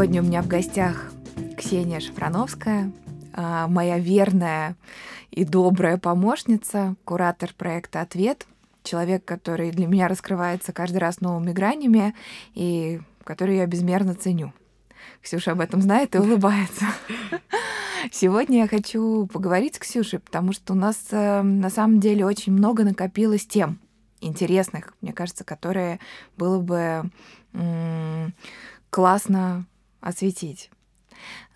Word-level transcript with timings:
Сегодня 0.00 0.22
у 0.22 0.24
меня 0.24 0.40
в 0.40 0.48
гостях 0.48 1.12
Ксения 1.58 2.00
Шафрановская, 2.00 2.90
а, 3.34 3.68
моя 3.68 3.98
верная 3.98 4.74
и 5.30 5.44
добрая 5.44 5.98
помощница, 5.98 6.96
куратор 7.04 7.52
проекта 7.52 8.00
«Ответ», 8.00 8.46
человек, 8.82 9.26
который 9.26 9.70
для 9.72 9.86
меня 9.86 10.08
раскрывается 10.08 10.72
каждый 10.72 10.96
раз 10.96 11.20
новыми 11.20 11.52
гранями 11.52 12.14
и 12.54 13.02
который 13.24 13.58
я 13.58 13.66
безмерно 13.66 14.14
ценю. 14.14 14.54
Ксюша 15.20 15.52
об 15.52 15.60
этом 15.60 15.82
знает 15.82 16.14
и 16.14 16.18
улыбается. 16.18 16.86
Сегодня 18.10 18.60
я 18.60 18.68
хочу 18.68 19.26
поговорить 19.26 19.74
с 19.74 19.80
Ксюшей, 19.80 20.20
потому 20.20 20.54
что 20.54 20.72
у 20.72 20.76
нас 20.76 20.96
э, 21.10 21.42
на 21.42 21.68
самом 21.68 22.00
деле 22.00 22.24
очень 22.24 22.54
много 22.54 22.84
накопилось 22.84 23.46
тем 23.46 23.78
интересных, 24.22 24.94
мне 25.02 25.12
кажется, 25.12 25.44
которые 25.44 26.00
было 26.38 26.58
бы 26.58 27.10
классно 28.88 29.66
осветить. 30.00 30.70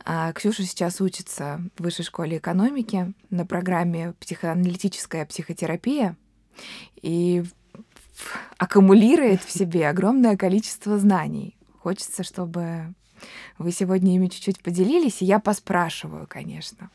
А 0.05 0.33
Ксюша 0.33 0.65
сейчас 0.65 1.01
учится 1.01 1.61
в 1.77 1.83
Высшей 1.83 2.05
школе 2.05 2.37
экономики 2.39 3.13
на 3.31 3.47
программе 3.47 4.13
«Психоаналитическая 4.21 5.25
психотерапия» 5.25 6.17
и 7.01 7.45
аккумулирует 8.59 9.43
в 9.43 9.51
себе 9.51 9.89
огромное 9.89 10.37
количество 10.37 10.99
знаний. 10.99 11.57
Хочется, 11.79 12.23
чтобы 12.23 12.95
вы 13.59 13.73
сегодня 13.73 14.15
ими 14.15 14.29
чуть-чуть 14.29 14.63
поделились, 14.63 15.23
и 15.23 15.25
я 15.25 15.39
поспрашиваю, 15.39 16.27
конечно. 16.29 16.91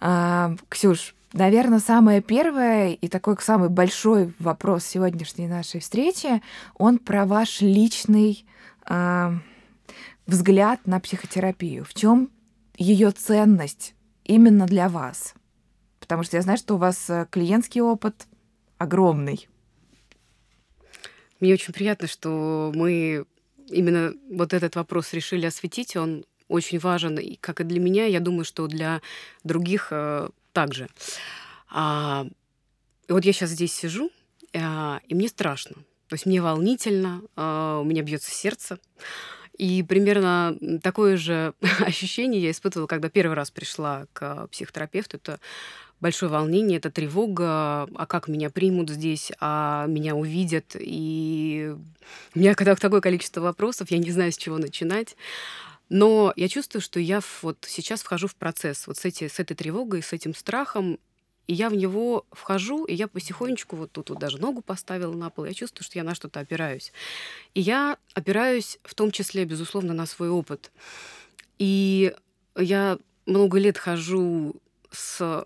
А, 0.00 0.54
Ксюш, 0.68 1.14
наверное, 1.32 1.78
самое 1.78 2.20
первое 2.20 2.92
и 2.92 3.08
такой 3.08 3.36
самый 3.40 3.68
большой 3.68 4.32
вопрос 4.38 4.84
сегодняшней 4.84 5.48
нашей 5.48 5.80
встречи, 5.80 6.42
он 6.76 6.98
про 6.98 7.26
ваш 7.26 7.60
личный 7.60 8.44
а, 8.84 9.34
взгляд 10.30 10.86
на 10.86 11.00
психотерапию. 11.00 11.84
В 11.84 11.92
чем 11.94 12.30
ее 12.76 13.10
ценность 13.10 13.94
именно 14.24 14.66
для 14.66 14.88
вас? 14.88 15.34
Потому 15.98 16.22
что 16.22 16.36
я 16.36 16.42
знаю, 16.42 16.58
что 16.58 16.74
у 16.74 16.78
вас 16.78 17.10
э, 17.10 17.26
клиентский 17.30 17.80
опыт 17.80 18.26
огромный. 18.78 19.48
Мне 21.40 21.54
очень 21.54 21.74
приятно, 21.74 22.08
что 22.08 22.72
мы 22.74 23.26
именно 23.68 24.14
вот 24.30 24.52
этот 24.52 24.76
вопрос 24.76 25.12
решили 25.12 25.46
осветить. 25.46 25.96
Он 25.96 26.24
очень 26.48 26.78
важен, 26.78 27.18
и 27.18 27.36
как 27.36 27.60
и 27.60 27.64
для 27.64 27.80
меня, 27.80 28.06
я 28.06 28.20
думаю, 28.20 28.44
что 28.44 28.66
для 28.66 29.00
других 29.44 29.88
э, 29.90 30.28
также. 30.52 30.88
А, 31.68 32.26
вот 33.08 33.24
я 33.24 33.32
сейчас 33.32 33.50
здесь 33.50 33.72
сижу, 33.72 34.10
а, 34.54 35.00
и 35.06 35.14
мне 35.14 35.28
страшно. 35.28 35.76
То 36.08 36.14
есть 36.14 36.26
мне 36.26 36.42
волнительно, 36.42 37.22
а, 37.36 37.80
у 37.80 37.84
меня 37.84 38.02
бьется 38.02 38.30
сердце. 38.30 38.78
И 39.60 39.82
примерно 39.82 40.56
такое 40.82 41.18
же 41.18 41.52
ощущение 41.80 42.40
я 42.40 42.50
испытывала, 42.50 42.86
когда 42.86 43.10
первый 43.10 43.34
раз 43.34 43.50
пришла 43.50 44.06
к 44.14 44.46
психотерапевту. 44.46 45.18
Это 45.18 45.38
большое 46.00 46.32
волнение, 46.32 46.78
это 46.78 46.90
тревога, 46.90 47.82
а 47.94 48.06
как 48.08 48.26
меня 48.26 48.48
примут 48.48 48.88
здесь, 48.88 49.30
а 49.38 49.84
меня 49.86 50.16
увидят. 50.16 50.76
И 50.78 51.74
у 52.34 52.38
меня 52.38 52.54
когда 52.54 52.74
такое 52.74 53.02
количество 53.02 53.42
вопросов, 53.42 53.90
я 53.90 53.98
не 53.98 54.10
знаю, 54.10 54.32
с 54.32 54.38
чего 54.38 54.56
начинать. 54.56 55.14
Но 55.90 56.32
я 56.36 56.48
чувствую, 56.48 56.80
что 56.80 56.98
я 56.98 57.20
вот 57.42 57.58
сейчас 57.68 58.00
вхожу 58.00 58.28
в 58.28 58.36
процесс 58.36 58.86
вот 58.86 58.96
с, 58.96 59.04
эти, 59.04 59.28
с 59.28 59.40
этой 59.40 59.54
тревогой, 59.54 60.02
с 60.02 60.14
этим 60.14 60.34
страхом, 60.34 60.98
и 61.50 61.52
я 61.52 61.68
в 61.68 61.74
него 61.74 62.26
вхожу, 62.30 62.84
и 62.84 62.94
я 62.94 63.08
потихонечку 63.08 63.74
вот 63.74 63.90
тут 63.90 64.10
вот 64.10 64.20
даже 64.20 64.38
ногу 64.38 64.62
поставила 64.62 65.12
на 65.12 65.30
пол, 65.30 65.46
я 65.46 65.52
чувствую, 65.52 65.84
что 65.84 65.98
я 65.98 66.04
на 66.04 66.14
что-то 66.14 66.38
опираюсь. 66.38 66.92
И 67.54 67.60
я 67.60 67.98
опираюсь 68.14 68.78
в 68.84 68.94
том 68.94 69.10
числе, 69.10 69.44
безусловно, 69.44 69.92
на 69.92 70.06
свой 70.06 70.28
опыт. 70.28 70.70
И 71.58 72.14
я 72.56 72.98
много 73.26 73.58
лет 73.58 73.78
хожу 73.78 74.54
с 74.92 75.44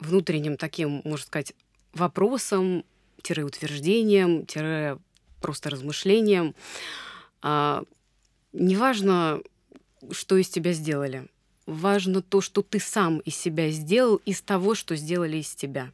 внутренним 0.00 0.56
таким, 0.56 1.02
можно 1.04 1.24
сказать, 1.24 1.54
вопросом, 1.92 2.84
тире 3.22 3.44
утверждением, 3.44 4.46
тире 4.46 4.98
просто 5.40 5.70
размышлением. 5.70 6.56
А, 7.42 7.84
неважно, 8.52 9.40
что 10.10 10.36
из 10.36 10.48
тебя 10.48 10.72
сделали. 10.72 11.28
Важно 11.66 12.20
то, 12.22 12.40
что 12.40 12.62
ты 12.62 12.78
сам 12.78 13.18
из 13.20 13.36
себя 13.36 13.70
сделал, 13.70 14.16
из 14.26 14.42
того, 14.42 14.74
что 14.74 14.96
сделали 14.96 15.38
из 15.38 15.54
тебя. 15.54 15.90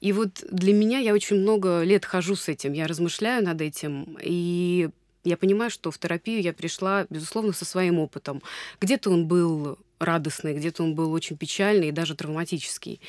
И 0.00 0.12
вот 0.12 0.44
для 0.50 0.72
меня 0.72 0.98
я 0.98 1.12
очень 1.12 1.36
много 1.36 1.82
лет 1.82 2.04
хожу 2.04 2.36
с 2.36 2.48
этим, 2.48 2.72
я 2.72 2.86
размышляю 2.86 3.44
над 3.44 3.60
этим, 3.60 4.16
и 4.20 4.90
я 5.24 5.36
понимаю, 5.36 5.70
что 5.70 5.90
в 5.90 5.98
терапию 5.98 6.40
я 6.40 6.52
пришла, 6.52 7.06
безусловно, 7.10 7.52
со 7.52 7.64
своим 7.64 7.98
опытом. 7.98 8.42
Где-то 8.80 9.10
он 9.10 9.26
был 9.26 9.78
радостный, 10.00 10.54
где-то 10.54 10.82
он 10.82 10.94
был 10.94 11.12
очень 11.12 11.36
печальный 11.36 11.88
и 11.88 11.92
даже 11.92 12.16
травматический. 12.16 13.00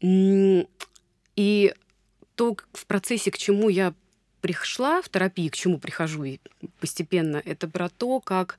И 0.00 1.74
то 2.34 2.56
в 2.72 2.86
процессе, 2.86 3.30
к 3.30 3.38
чему 3.38 3.68
я 3.68 3.94
пришла 4.40 5.02
в 5.02 5.08
терапии, 5.08 5.48
к 5.48 5.56
чему 5.56 5.78
прихожу 5.78 6.24
и 6.24 6.38
постепенно, 6.80 7.42
это 7.44 7.68
про 7.68 7.88
то, 7.88 8.20
как 8.20 8.58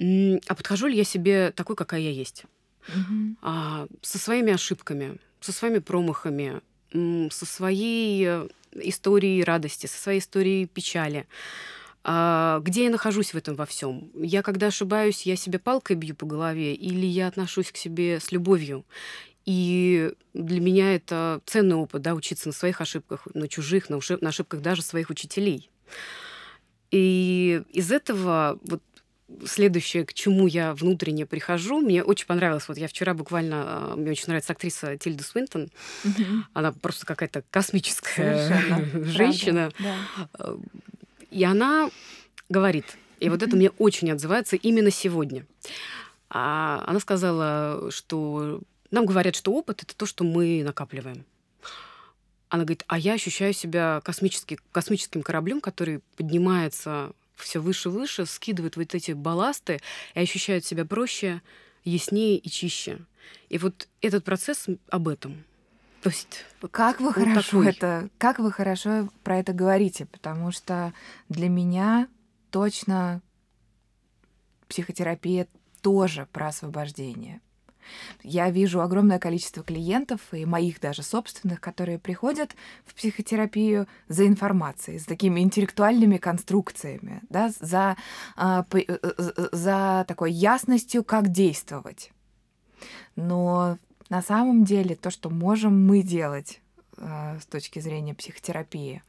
а 0.00 0.54
подхожу 0.54 0.86
ли 0.86 0.96
я 0.96 1.04
себе 1.04 1.52
такой, 1.52 1.76
какая 1.76 2.00
я 2.00 2.10
есть. 2.10 2.44
Угу. 2.88 3.36
А, 3.42 3.86
со 4.02 4.18
своими 4.18 4.52
ошибками, 4.52 5.18
со 5.40 5.52
своими 5.52 5.78
промахами, 5.78 6.60
со 6.92 7.46
своей 7.46 8.24
э, 8.26 8.48
историей 8.72 9.44
радости, 9.44 9.86
со 9.86 10.00
своей 10.00 10.20
историей 10.20 10.66
печали. 10.66 11.26
А, 12.04 12.60
где 12.60 12.84
я 12.84 12.90
нахожусь 12.90 13.34
в 13.34 13.36
этом 13.36 13.56
во 13.56 13.66
всем? 13.66 14.10
Я, 14.14 14.42
когда 14.42 14.68
ошибаюсь, 14.68 15.22
я 15.22 15.36
себе 15.36 15.58
палкой 15.58 15.96
бью 15.96 16.14
по 16.14 16.26
голове, 16.26 16.74
или 16.74 17.06
я 17.06 17.26
отношусь 17.26 17.70
к 17.70 17.76
себе 17.76 18.20
с 18.20 18.32
любовью? 18.32 18.86
И 19.44 20.12
для 20.34 20.60
меня 20.60 20.94
это 20.94 21.40
ценный 21.46 21.76
опыт, 21.76 22.02
да, 22.02 22.14
учиться 22.14 22.48
на 22.48 22.52
своих 22.52 22.80
ошибках, 22.80 23.26
на 23.34 23.48
чужих, 23.48 23.90
на, 23.90 23.98
на 24.20 24.28
ошибках 24.28 24.60
даже 24.60 24.82
своих 24.82 25.10
учителей. 25.10 25.70
И 26.90 27.62
из 27.72 27.92
этого 27.92 28.58
вот 28.62 28.82
следующее, 29.46 30.04
к 30.04 30.14
чему 30.14 30.46
я 30.46 30.74
внутренне 30.74 31.26
прихожу, 31.26 31.80
мне 31.80 32.02
очень 32.02 32.26
понравилось. 32.26 32.68
Вот 32.68 32.78
я 32.78 32.88
вчера 32.88 33.14
буквально, 33.14 33.64
а, 33.66 33.96
мне 33.96 34.10
очень 34.10 34.24
нравится 34.28 34.52
актриса 34.52 34.96
Тильда 34.96 35.22
Свинтон. 35.22 35.68
Угу. 36.04 36.24
Она 36.54 36.72
просто 36.72 37.06
какая-то 37.06 37.44
космическая 37.50 38.82
женщина. 39.04 39.70
Да. 39.78 40.54
И 41.30 41.44
она 41.44 41.90
говорит, 42.48 42.96
и 43.20 43.28
вот 43.28 43.42
это 43.42 43.54
мне 43.56 43.70
очень 43.70 44.10
отзывается 44.10 44.56
именно 44.56 44.90
сегодня. 44.90 45.44
А 46.30 46.84
она 46.86 47.00
сказала, 47.00 47.90
что 47.90 48.60
нам 48.90 49.06
говорят, 49.06 49.36
что 49.36 49.52
опыт 49.52 49.82
это 49.82 49.94
то, 49.94 50.06
что 50.06 50.24
мы 50.24 50.62
накапливаем. 50.64 51.24
Она 52.48 52.64
говорит, 52.64 52.84
а 52.86 52.98
я 52.98 53.14
ощущаю 53.14 53.52
себя 53.52 54.00
космический, 54.04 54.58
космическим 54.72 55.22
кораблем, 55.22 55.60
который 55.60 56.00
поднимается 56.16 57.12
все 57.38 57.60
выше 57.60 57.88
и 57.88 57.92
выше, 57.92 58.26
скидывает 58.26 58.76
вот 58.76 58.94
эти 58.94 59.12
балласты 59.12 59.80
и 60.14 60.20
ощущает 60.20 60.64
себя 60.64 60.84
проще, 60.84 61.42
яснее 61.84 62.36
и 62.36 62.48
чище. 62.48 62.98
И 63.48 63.58
вот 63.58 63.88
этот 64.00 64.24
процесс 64.24 64.66
об 64.90 65.08
этом. 65.08 65.44
То 66.02 66.10
есть 66.10 66.44
как 66.70 67.00
вы 67.00 67.12
хорошо 67.12 67.58
такой. 67.58 67.70
это, 67.70 68.08
как 68.18 68.38
вы 68.38 68.52
хорошо 68.52 69.08
про 69.24 69.38
это 69.38 69.52
говорите, 69.52 70.06
потому 70.06 70.52
что 70.52 70.92
для 71.28 71.48
меня 71.48 72.08
точно 72.50 73.20
психотерапия 74.68 75.48
тоже 75.82 76.28
про 76.32 76.48
освобождение. 76.48 77.40
Я 78.22 78.50
вижу 78.50 78.80
огромное 78.80 79.18
количество 79.18 79.62
клиентов 79.62 80.20
и 80.32 80.44
моих 80.44 80.80
даже 80.80 81.02
собственных, 81.02 81.60
которые 81.60 81.98
приходят 81.98 82.54
в 82.84 82.94
психотерапию 82.94 83.86
за 84.08 84.26
информацией, 84.26 84.98
за 84.98 85.06
такими 85.06 85.40
интеллектуальными 85.40 86.16
конструкциями, 86.16 87.20
да, 87.28 87.50
за, 87.60 87.96
а, 88.36 88.64
э, 88.72 88.78
э, 88.86 89.48
за 89.52 90.04
такой 90.08 90.32
ясностью, 90.32 91.04
как 91.04 91.28
действовать. 91.28 92.12
Но 93.16 93.78
на 94.08 94.22
самом 94.22 94.64
деле 94.64 94.94
то, 94.94 95.10
что 95.10 95.30
можем 95.30 95.86
мы 95.86 96.02
делать 96.02 96.60
а, 96.96 97.38
с 97.40 97.46
точки 97.46 97.78
зрения 97.78 98.14
психотерапии, 98.14 99.02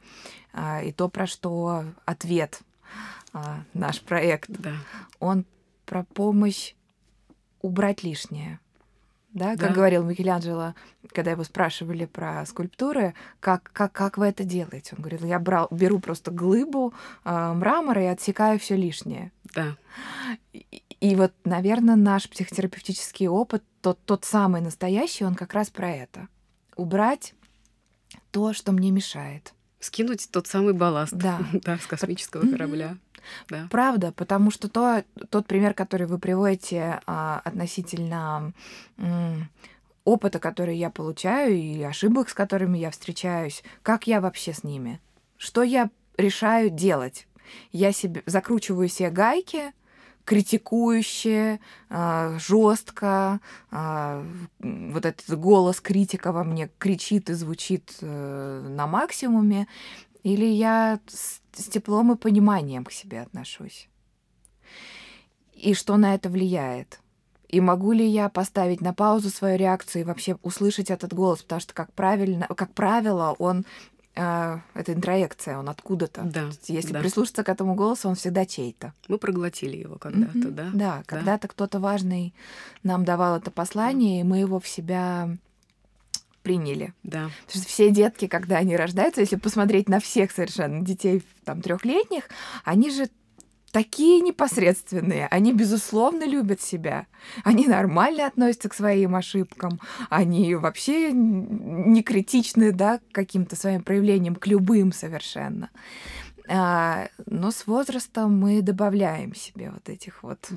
и 0.82 0.92
то, 0.92 1.08
про 1.08 1.28
что 1.28 1.84
ответ 2.04 2.60
наш 3.72 4.00
проект, 4.00 4.50
да. 4.50 4.72
он 5.20 5.44
про 5.86 6.04
помощь 6.04 6.74
убрать 7.62 8.02
лишнее 8.02 8.60
да, 9.32 9.50
как 9.56 9.68
да. 9.68 9.74
говорил 9.74 10.02
Микеланджело, 10.04 10.74
когда 11.12 11.30
его 11.30 11.44
спрашивали 11.44 12.04
про 12.04 12.44
скульптуры, 12.46 13.14
как, 13.38 13.70
как, 13.72 13.92
как 13.92 14.18
вы 14.18 14.26
это 14.26 14.44
делаете? 14.44 14.94
Он 14.96 15.02
говорил, 15.02 15.26
я 15.26 15.38
брал, 15.38 15.68
беру 15.70 16.00
просто 16.00 16.30
глыбу 16.30 16.92
э, 17.24 17.52
мрамора 17.52 18.02
и 18.02 18.06
отсекаю 18.06 18.58
все 18.58 18.76
лишнее. 18.76 19.30
Да. 19.54 19.76
И, 20.52 20.82
и 21.00 21.14
вот, 21.14 21.32
наверное, 21.44 21.96
наш 21.96 22.28
психотерапевтический 22.28 23.28
опыт, 23.28 23.62
тот, 23.80 23.98
тот 24.04 24.24
самый 24.24 24.60
настоящий, 24.60 25.24
он 25.24 25.34
как 25.34 25.54
раз 25.54 25.70
про 25.70 25.90
это. 25.90 26.28
Убрать 26.76 27.34
то, 28.32 28.52
что 28.52 28.72
мне 28.72 28.90
мешает. 28.90 29.54
Скинуть 29.78 30.28
тот 30.30 30.46
самый 30.46 30.74
балласт 30.74 31.12
да. 31.14 31.40
да, 31.52 31.78
с 31.78 31.86
космического 31.86 32.42
корабля. 32.50 32.98
Да. 33.48 33.68
Правда, 33.70 34.12
потому 34.12 34.50
что 34.50 34.68
то, 34.68 35.04
тот 35.28 35.46
пример, 35.46 35.74
который 35.74 36.06
вы 36.06 36.18
приводите 36.18 37.00
а, 37.06 37.40
относительно 37.44 38.52
м, 38.98 39.48
опыта, 40.04 40.38
который 40.38 40.76
я 40.76 40.90
получаю, 40.90 41.54
и 41.54 41.82
ошибок, 41.82 42.28
с 42.28 42.34
которыми 42.34 42.78
я 42.78 42.90
встречаюсь, 42.90 43.62
как 43.82 44.06
я 44.06 44.20
вообще 44.20 44.52
с 44.52 44.64
ними? 44.64 45.00
Что 45.36 45.62
я 45.62 45.90
решаю 46.16 46.70
делать? 46.70 47.26
Я 47.72 47.92
себе 47.92 48.22
закручиваю 48.26 48.88
себе 48.88 49.10
гайки, 49.10 49.72
критикующие, 50.24 51.60
а, 51.88 52.38
жестко, 52.38 53.40
а, 53.70 54.24
вот 54.60 55.04
этот 55.04 55.38
голос 55.38 55.80
критика 55.80 56.32
во 56.32 56.44
мне 56.44 56.70
кричит 56.78 57.30
и 57.30 57.32
звучит 57.32 57.96
э, 58.00 58.66
на 58.68 58.86
максимуме, 58.86 59.66
или 60.22 60.44
я 60.46 61.00
с, 61.06 61.40
с 61.52 61.64
теплом 61.68 62.12
и 62.12 62.16
пониманием 62.16 62.84
к 62.84 62.92
себе 62.92 63.22
отношусь? 63.22 63.88
И 65.54 65.74
что 65.74 65.96
на 65.96 66.14
это 66.14 66.28
влияет? 66.28 67.00
И 67.48 67.60
могу 67.60 67.92
ли 67.92 68.06
я 68.06 68.28
поставить 68.28 68.80
на 68.80 68.94
паузу 68.94 69.28
свою 69.28 69.58
реакцию 69.58 70.02
и 70.02 70.04
вообще 70.04 70.36
услышать 70.42 70.90
этот 70.90 71.12
голос? 71.12 71.42
Потому 71.42 71.60
что, 71.60 71.74
как, 71.74 71.92
правильно, 71.92 72.46
как 72.46 72.72
правило, 72.72 73.34
он 73.38 73.64
э, 74.14 74.58
это 74.74 74.92
интроекция, 74.92 75.58
он 75.58 75.68
откуда-то. 75.68 76.22
Да, 76.22 76.50
Если 76.68 76.92
да. 76.92 77.00
прислушаться 77.00 77.42
к 77.42 77.48
этому 77.48 77.74
голосу, 77.74 78.08
он 78.08 78.14
всегда 78.14 78.46
чей-то. 78.46 78.94
Мы 79.08 79.18
проглотили 79.18 79.76
его 79.76 79.96
когда-то, 79.96 80.38
Мгм. 80.38 80.54
да? 80.54 80.70
Да, 80.72 81.02
когда-то 81.06 81.48
кто-то 81.48 81.80
важный 81.80 82.32
нам 82.84 83.04
давал 83.04 83.36
это 83.36 83.50
послание, 83.50 84.20
и 84.20 84.24
мы 84.24 84.38
его 84.38 84.60
в 84.60 84.68
себя 84.68 85.36
приняли. 86.42 86.94
Да. 87.02 87.30
Потому 87.46 87.62
что 87.62 87.68
все 87.72 87.90
детки, 87.90 88.26
когда 88.26 88.58
они 88.58 88.76
рождаются, 88.76 89.20
если 89.20 89.36
посмотреть 89.36 89.88
на 89.88 90.00
всех 90.00 90.32
совершенно 90.32 90.84
детей 90.84 91.22
там 91.44 91.62
трехлетних, 91.62 92.28
они 92.64 92.90
же 92.90 93.08
такие 93.72 94.20
непосредственные, 94.20 95.26
они 95.28 95.52
безусловно 95.52 96.24
любят 96.24 96.60
себя, 96.60 97.06
они 97.44 97.66
нормально 97.66 98.26
относятся 98.26 98.68
к 98.68 98.74
своим 98.74 99.14
ошибкам, 99.14 99.80
они 100.08 100.54
вообще 100.54 101.12
не 101.12 102.02
критичны, 102.02 102.72
да, 102.72 102.98
к 102.98 103.12
каким-то 103.12 103.56
своим 103.56 103.82
проявлениям, 103.82 104.34
к 104.34 104.46
любым 104.46 104.92
совершенно. 104.92 105.70
А, 106.48 107.08
но 107.26 107.52
с 107.52 107.66
возрастом 107.66 108.38
мы 108.38 108.60
добавляем 108.60 109.34
себе 109.34 109.70
вот 109.70 109.88
этих 109.88 110.24
вот 110.24 110.50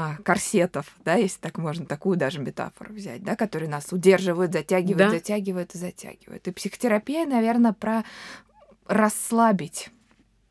а, 0.00 0.14
корсетов, 0.22 0.94
да, 1.04 1.14
если 1.14 1.40
так 1.40 1.58
можно 1.58 1.84
такую 1.84 2.16
даже 2.16 2.38
метафору 2.38 2.94
взять, 2.94 3.24
да, 3.24 3.34
которые 3.34 3.68
нас 3.68 3.92
удерживают, 3.92 4.52
затягивают, 4.52 4.98
Да. 4.98 5.10
затягивают 5.10 5.74
и 5.74 5.78
затягивают. 5.78 6.46
И 6.46 6.52
психотерапия, 6.52 7.26
наверное, 7.26 7.72
про 7.72 8.04
расслабить, 8.86 9.90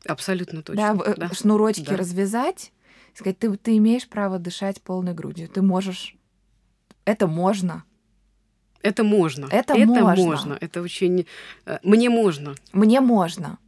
Абсолютно 0.06 0.62
точно. 0.62 0.94
да, 0.94 1.02
э, 1.10 1.14
да. 1.16 1.28
шнурочки 1.32 1.86
Да. 1.86 1.96
развязать, 1.96 2.72
сказать, 3.14 3.38
ты, 3.38 3.56
ты 3.56 3.78
имеешь 3.78 4.06
право 4.06 4.38
дышать 4.38 4.82
полной 4.82 5.14
грудью, 5.14 5.48
ты 5.48 5.62
можешь, 5.62 6.14
это 7.06 7.26
можно, 7.26 7.84
Это 8.82 9.02
можно. 9.02 9.46
Это 9.50 9.72
это 9.74 9.86
можно. 9.86 10.24
можно. 10.24 10.58
Это 10.60 10.82
очень... 10.82 11.26
э, 11.64 11.78
Мне 11.82 12.10
можно. 12.10 12.54
Мне 12.72 13.00
можно. 13.00 13.58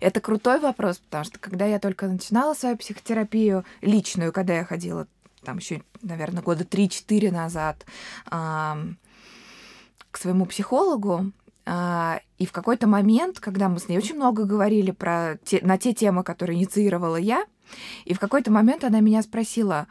Это 0.00 0.20
крутой 0.20 0.58
вопрос, 0.58 0.98
потому 0.98 1.24
что 1.24 1.38
когда 1.38 1.66
я 1.66 1.78
только 1.78 2.08
начинала 2.08 2.52
свою 2.54 2.76
психотерапию 2.76 3.64
личную, 3.80 4.32
когда 4.32 4.54
я 4.56 4.64
ходила 4.64 5.06
там 5.44 5.58
еще, 5.58 5.82
наверное, 6.02 6.42
года 6.42 6.64
3-4 6.64 7.30
назад 7.30 7.86
к 8.28 10.18
своему 10.18 10.46
психологу, 10.46 11.32
а, 11.66 12.20
и 12.38 12.46
в 12.46 12.52
какой-то 12.52 12.88
момент, 12.88 13.38
когда 13.38 13.68
мы 13.68 13.78
с 13.78 13.88
ней 13.88 13.98
очень 13.98 14.16
много 14.16 14.44
говорили 14.44 14.90
про 14.90 15.38
те, 15.44 15.60
на 15.62 15.78
те 15.78 15.92
темы, 15.92 16.24
которые 16.24 16.58
инициировала 16.58 17.16
я, 17.16 17.44
и 18.04 18.14
в 18.14 18.18
какой-то 18.18 18.50
момент 18.50 18.82
она 18.82 19.00
меня 19.00 19.22
спросила, 19.22 19.86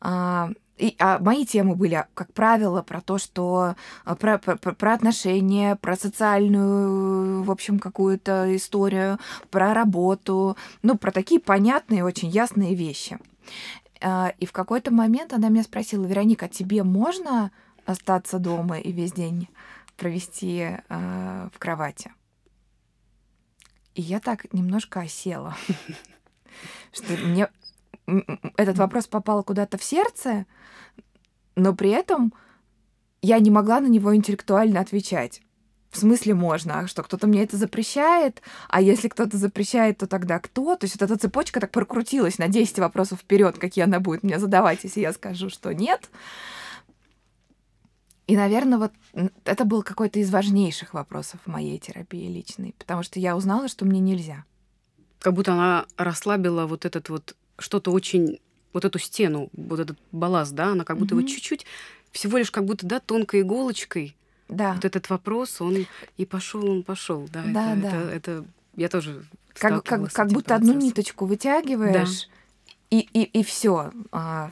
а, 0.00 0.50
и, 0.76 0.94
а 0.98 1.18
мои 1.18 1.44
темы 1.44 1.76
были, 1.76 2.04
как 2.14 2.32
правило, 2.32 2.82
про 2.82 3.00
то, 3.00 3.18
что 3.18 3.74
а, 4.04 4.14
про, 4.14 4.38
про- 4.38 4.56
про 4.56 4.92
отношения, 4.92 5.76
про 5.76 5.96
социальную, 5.96 7.42
в 7.42 7.50
общем, 7.50 7.78
какую-то 7.78 8.54
историю, 8.54 9.18
про 9.50 9.74
работу, 9.74 10.56
ну, 10.82 10.96
про 10.96 11.10
такие 11.10 11.40
понятные, 11.40 12.04
очень 12.04 12.28
ясные 12.28 12.74
вещи. 12.74 13.18
А, 14.06 14.34
И 14.38 14.44
в 14.44 14.52
какой-то 14.52 14.90
момент 14.90 15.32
она 15.32 15.48
меня 15.48 15.62
спросила, 15.62 16.04
Вероника, 16.04 16.44
а 16.44 16.48
тебе 16.48 16.82
можно 16.82 17.50
остаться 17.86 18.38
дома 18.38 18.78
и 18.78 18.92
весь 18.92 19.12
день 19.12 19.48
провести 19.96 20.78
а, 20.90 21.48
в 21.54 21.58
кровати? 21.58 22.12
И 23.94 24.02
я 24.02 24.20
так 24.20 24.52
немножко 24.52 25.00
осела, 25.00 25.56
что 26.92 27.16
мне 27.16 27.48
этот 28.58 28.76
вопрос 28.76 29.06
попал 29.06 29.42
куда-то 29.42 29.78
в 29.78 29.84
сердце, 29.84 30.44
но 31.56 31.74
при 31.74 31.88
этом 31.88 32.34
я 33.22 33.38
не 33.38 33.50
могла 33.50 33.80
на 33.80 33.86
него 33.86 34.14
интеллектуально 34.14 34.80
отвечать. 34.80 35.40
В 35.94 35.96
смысле 35.96 36.34
можно, 36.34 36.80
а 36.80 36.88
что 36.88 37.04
кто-то 37.04 37.28
мне 37.28 37.44
это 37.44 37.56
запрещает, 37.56 38.42
а 38.68 38.80
если 38.80 39.06
кто-то 39.06 39.36
запрещает, 39.36 39.98
то 39.98 40.08
тогда 40.08 40.40
кто? 40.40 40.74
То 40.74 40.86
есть 40.86 41.00
вот 41.00 41.08
эта 41.08 41.16
цепочка 41.16 41.60
так 41.60 41.70
прокрутилась 41.70 42.36
на 42.38 42.48
10 42.48 42.80
вопросов 42.80 43.20
вперед, 43.20 43.58
какие 43.58 43.84
она 43.84 44.00
будет 44.00 44.24
мне 44.24 44.40
задавать, 44.40 44.80
если 44.82 44.98
я 44.98 45.12
скажу, 45.12 45.50
что 45.50 45.72
нет. 45.72 46.10
И, 48.26 48.34
наверное, 48.36 48.78
вот 48.78 48.92
это 49.44 49.64
был 49.64 49.84
какой-то 49.84 50.18
из 50.18 50.30
важнейших 50.30 50.94
вопросов 50.94 51.38
моей 51.46 51.78
терапии 51.78 52.26
личной, 52.26 52.74
потому 52.76 53.04
что 53.04 53.20
я 53.20 53.36
узнала, 53.36 53.68
что 53.68 53.84
мне 53.84 54.00
нельзя. 54.00 54.44
Как 55.20 55.32
будто 55.32 55.52
она 55.52 55.86
расслабила 55.96 56.66
вот 56.66 56.84
этот 56.84 57.08
вот 57.08 57.36
что-то 57.56 57.92
очень... 57.92 58.40
Вот 58.72 58.84
эту 58.84 58.98
стену, 58.98 59.50
вот 59.52 59.78
этот 59.78 59.96
балласт, 60.10 60.50
да, 60.54 60.72
она 60.72 60.82
как 60.82 60.98
будто 60.98 61.14
Мгм. 61.14 61.22
вот 61.22 61.30
чуть-чуть, 61.30 61.64
всего 62.10 62.38
лишь 62.38 62.50
как 62.50 62.64
будто, 62.64 62.84
да, 62.84 62.98
тонкой 62.98 63.42
иголочкой, 63.42 64.16
Да. 64.48 64.74
вот 64.74 64.84
этот 64.84 65.08
вопрос, 65.08 65.60
он 65.60 65.86
и 66.16 66.24
пошел, 66.26 66.68
он 66.70 66.82
пошел, 66.82 67.28
да, 67.32 67.42
Да, 67.46 67.72
это, 67.72 67.80
да. 67.80 67.88
Это, 67.88 68.10
это 68.12 68.44
я 68.76 68.88
тоже 68.88 69.24
Как, 69.54 69.84
как, 69.84 70.12
как 70.12 70.28
будто 70.28 70.54
одну 70.54 70.72
процессом. 70.72 70.88
ниточку 70.88 71.26
вытягиваешь, 71.26 72.28
и, 72.90 73.08
и, 73.12 73.22
и 73.22 73.42
все 73.42 73.90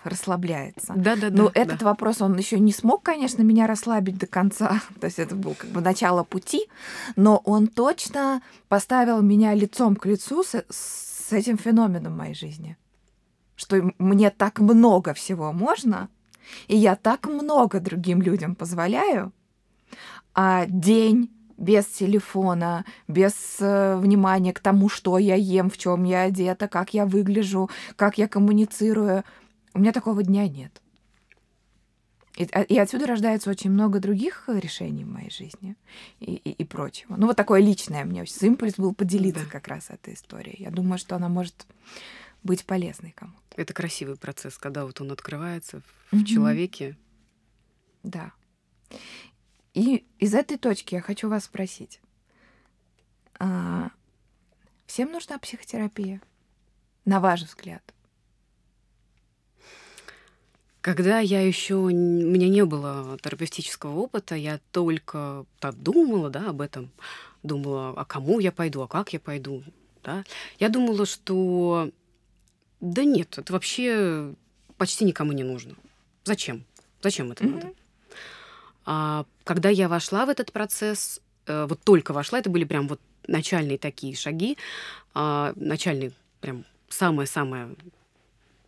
расслабляется. 0.05 0.94
Да, 0.97 1.15
да, 1.17 1.31
да. 1.31 1.43
Ну, 1.43 1.50
да. 1.50 1.61
этот 1.61 1.83
вопрос, 1.83 2.21
он 2.21 2.37
еще 2.37 2.59
не 2.59 2.73
смог, 2.73 3.03
конечно, 3.03 3.43
меня 3.43 3.67
расслабить 3.67 4.19
до 4.19 4.27
конца. 4.27 4.81
То 5.01 5.06
есть 5.06 5.19
это 5.19 5.37
был 5.37 5.55
как 5.55 5.70
бы 5.70 5.81
начало 5.81 6.25
пути, 6.25 6.67
но 7.15 7.41
он 7.44 7.69
точно 7.69 8.43
поставил 8.69 9.22
меня 9.22 9.55
лицом 9.55 9.94
к 9.94 10.06
лицу 10.06 10.43
с, 10.43 10.65
с 10.69 11.32
этим 11.32 11.56
феноменом 11.58 12.15
в 12.15 12.17
моей 12.17 12.34
жизни. 12.34 12.77
Что 13.55 13.93
мне 13.99 14.31
так 14.31 14.58
много 14.58 15.15
всего 15.15 15.53
можно, 15.53 16.08
и 16.67 16.77
я 16.77 16.96
так 16.96 17.27
много 17.27 17.79
другим 17.79 18.22
людям 18.22 18.56
позволяю, 18.56 19.32
а 20.34 20.67
день 20.67 21.31
без 21.58 21.86
телефона, 21.86 22.84
без 23.08 23.34
э, 23.60 23.96
внимания 23.96 24.53
к 24.53 24.60
тому, 24.60 24.89
что 24.89 25.19
я 25.19 25.34
ем, 25.36 25.70
в 25.70 25.79
чем 25.79 26.05
я 26.05 26.22
одета, 26.22 26.67
как 26.69 26.93
я 26.94 27.06
выгляжу, 27.06 27.70
как 27.96 28.19
я 28.19 28.27
коммуницирую. 28.29 29.22
У 29.74 29.79
меня 29.79 29.93
такого 29.93 30.22
дня 30.22 30.48
нет. 30.48 30.81
И, 32.36 32.48
а- 32.53 32.62
и 32.62 32.79
отсюда 32.79 33.06
рождается 33.06 33.51
очень 33.51 33.70
много 33.70 34.01
других 34.01 34.44
решений 34.48 35.05
в 35.05 35.08
моей 35.08 35.31
жизни 35.31 35.77
и, 36.19 36.34
и, 36.34 36.51
и 36.51 36.65
прочего. 36.65 37.15
Ну, 37.17 37.27
вот 37.27 37.36
такое 37.36 37.60
личное 37.60 38.05
мне 38.05 38.22
очень 38.22 38.46
импульс 38.46 38.74
был 38.77 38.94
поделиться 38.94 39.44
Да. 39.44 39.51
как 39.51 39.69
раз 39.69 39.91
этой 39.91 40.15
историей. 40.15 40.56
Я 40.62 40.70
думаю, 40.70 40.98
что 40.98 41.15
она 41.15 41.29
может 41.29 41.67
быть 42.43 42.65
полезной 42.65 43.12
кому-то. 43.12 43.39
Это 43.55 43.74
красивый 43.74 44.17
процесс, 44.17 44.56
когда 44.56 44.84
вот 44.86 45.01
он 45.03 45.12
открывается 45.12 45.82
в 46.10 46.17
Мгм. 46.17 46.24
человеке. 46.24 46.96
Да. 48.03 48.32
И 49.74 50.05
из 50.19 50.34
этой 50.34 50.58
точки 50.58 50.94
я 50.94 51.00
хочу 51.00 51.29
вас 51.29 51.44
спросить. 51.44 52.00
а, 53.38 53.91
всем 54.86 55.10
нужна 55.10 55.38
психотерапия? 55.38 56.20
На 57.05 57.19
ваш 57.20 57.43
взгляд? 57.43 57.82
Когда 60.81 61.20
я 61.20 61.41
еще 61.41 61.76
у 61.76 61.88
меня 61.91 62.48
не 62.48 62.64
было 62.64 63.17
терапевтического 63.22 63.96
опыта, 63.98 64.34
я 64.34 64.60
только 64.72 65.46
так 65.60 65.81
думала, 65.81 66.29
да, 66.29 66.50
об 66.50 66.60
этом, 66.60 66.91
думала, 67.44 67.91
а 67.96 68.05
кому 68.05 68.41
я 68.41 68.50
пойду, 68.50 68.82
а 68.82 68.88
как 68.88 69.12
я 69.12 69.20
пойду, 69.20 69.62
да. 70.02 70.24
Я 70.58 70.69
думала, 70.69 71.06
что 71.06 71.91
да 72.81 73.05
нет, 73.05 73.38
это 73.38 73.52
вообще 73.52 74.34
почти 74.76 75.05
никому 75.05 75.31
не 75.32 75.44
нужно. 75.44 75.76
Зачем? 76.24 76.64
Зачем 77.00 77.31
это 77.31 77.44
Мгм. 77.44 77.55
надо? 77.55 77.74
А 78.84 79.24
когда 79.44 79.69
я 79.69 79.89
вошла 79.89 80.27
в 80.27 80.29
этот 80.29 80.53
процесс, 80.53 81.20
э, 81.46 81.67
вот 81.69 81.81
только 81.82 82.12
вошла, 82.12 82.39
это 82.39 82.51
были 82.51 82.65
прям 82.65 82.89
вот 82.89 83.01
начальные 83.27 83.79
такие 83.79 84.17
шаги, 84.17 84.58
а, 85.15 85.53
начальные 85.56 86.12
прям 86.41 86.65
самая-самая 86.89 87.70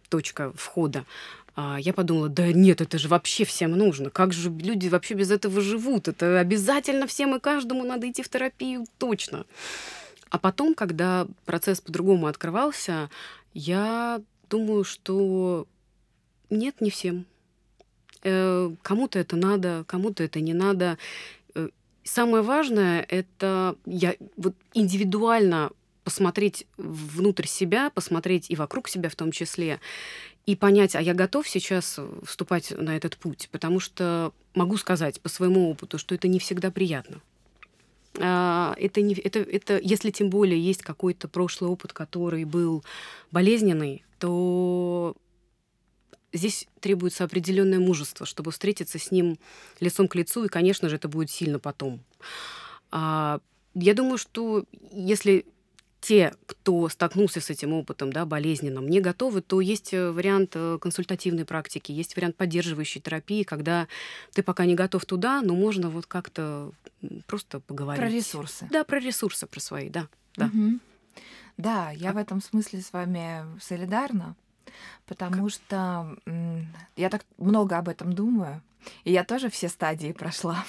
точка 0.09 0.53
входа. 0.53 1.05
А, 1.57 1.79
Я 1.81 1.93
подумала, 1.93 2.29
да 2.29 2.53
нет, 2.53 2.81
это 2.81 2.99
же 2.99 3.09
вообще 3.09 3.45
всем 3.45 3.73
нужно. 3.73 4.11
Как 4.11 4.33
же 4.33 4.51
люди 4.51 4.89
вообще 4.89 5.15
без 5.15 5.31
этого 5.31 5.61
живут? 5.61 6.09
Это 6.09 6.41
обязательно 6.41 7.07
всем 7.07 7.35
и 7.35 7.41
каждому 7.41 7.85
надо 7.85 8.11
идти 8.11 8.23
в 8.23 8.29
терапию, 8.29 8.87
точно. 8.99 9.45
А 10.31 10.39
потом, 10.39 10.75
когда 10.75 11.29
процесс 11.45 11.81
по-другому 11.81 12.27
открывался, 12.27 13.09
я 13.53 14.21
думаю, 14.51 14.83
что 14.83 15.67
нет, 16.51 16.81
не 16.81 16.91
всем. 16.91 17.25
Э, 18.25 18.71
кому-то 18.83 19.19
это 19.19 19.37
надо, 19.37 19.85
кому-то 19.87 20.25
это 20.25 20.41
не 20.41 20.55
надо. 20.55 20.99
Э, 21.55 21.69
самое 22.03 22.43
важное 22.43 23.03
это 23.09 23.77
я 23.85 24.15
вот 24.37 24.55
индивидуально 24.73 25.71
посмотреть 26.05 26.67
внутрь 26.77 27.47
себя, 27.47 27.91
посмотреть 27.91 28.51
и 28.51 28.57
вокруг 28.57 28.89
себя 28.89 29.09
в 29.09 29.17
том 29.17 29.31
числе, 29.31 29.81
и 30.47 30.57
понять, 30.57 30.95
а 30.95 31.01
я 31.01 31.15
готов 31.15 31.49
сейчас 31.49 31.99
вступать 32.25 32.71
на 32.71 32.97
этот 32.97 33.17
путь, 33.17 33.49
потому 33.51 33.81
что 33.81 34.33
могу 34.55 34.77
сказать 34.77 35.21
по 35.21 35.29
своему 35.29 35.71
опыту, 35.71 35.99
что 35.99 36.15
это 36.15 36.29
не 36.29 36.39
всегда 36.39 36.71
приятно. 36.71 37.21
А, 38.21 38.75
это, 38.79 39.01
не, 39.01 39.15
это, 39.15 39.41
это, 39.41 39.79
если 39.83 40.11
тем 40.11 40.31
более 40.31 40.61
есть 40.61 40.83
какой-то 40.83 41.29
прошлый 41.29 41.71
опыт, 41.71 41.93
который 41.93 42.45
был 42.45 42.85
болезненный, 43.31 44.05
то 44.19 45.17
здесь 46.35 46.67
требуется 46.81 47.25
определенное 47.25 47.79
мужество, 47.79 48.27
чтобы 48.27 48.51
встретиться 48.51 48.99
с 48.99 49.11
ним 49.11 49.39
лицом 49.81 50.09
к 50.09 50.15
лицу, 50.15 50.45
и, 50.45 50.49
конечно 50.49 50.89
же, 50.89 50.97
это 50.97 51.09
будет 51.09 51.31
сильно 51.31 51.59
потом. 51.59 52.01
А, 52.91 53.41
я 53.75 53.95
думаю, 53.95 54.19
что 54.19 54.65
если 54.93 55.47
те, 56.05 56.35
кто 56.45 56.91
столкнулся 56.91 57.41
с 57.41 57.49
этим 57.49 57.73
опытом, 57.73 58.13
да, 58.13 58.27
болезненным, 58.27 58.87
не 58.87 59.01
готовы, 59.01 59.41
то 59.41 59.63
есть 59.63 59.95
э, 59.95 60.11
вариант 60.11 60.51
э, 60.55 60.77
консультативной 60.79 61.47
практики, 61.47 61.93
есть 61.93 62.15
вариант 62.15 62.37
поддерживающей 62.37 63.01
терапии, 63.01 63.43
когда 63.43 63.89
ты 64.35 64.43
пока 64.43 64.67
не 64.67 64.75
готов 64.75 65.07
туда, 65.07 65.41
но 65.41 65.55
можно 65.55 65.89
вот 65.89 66.05
как-то 66.05 66.73
просто 67.27 67.61
поговорить. 67.61 68.03
Про 68.03 68.11
ресурсы. 68.11 68.69
Да, 68.71 68.85
про 68.85 68.99
ресурсы, 68.99 69.47
про 69.47 69.61
свои, 69.61 69.89
да. 69.89 70.09
Да, 70.37 70.47
угу. 70.47 70.79
да 71.57 71.91
я 71.93 72.11
а... 72.11 72.13
в 72.13 72.19
этом 72.19 72.43
смысле 72.43 72.83
с 72.83 72.93
вами 72.93 73.43
солидарна, 73.59 74.37
потому 75.07 75.45
как? 75.45 75.53
что 75.53 76.17
я 76.97 77.11
так 77.11 77.25
много 77.39 77.79
об 77.79 77.89
этом 77.89 78.13
думаю, 78.13 78.63
и 79.05 79.13
я 79.13 79.25
тоже 79.25 79.51
все 79.51 79.69
стадии 79.69 80.13
прошла 80.13 80.65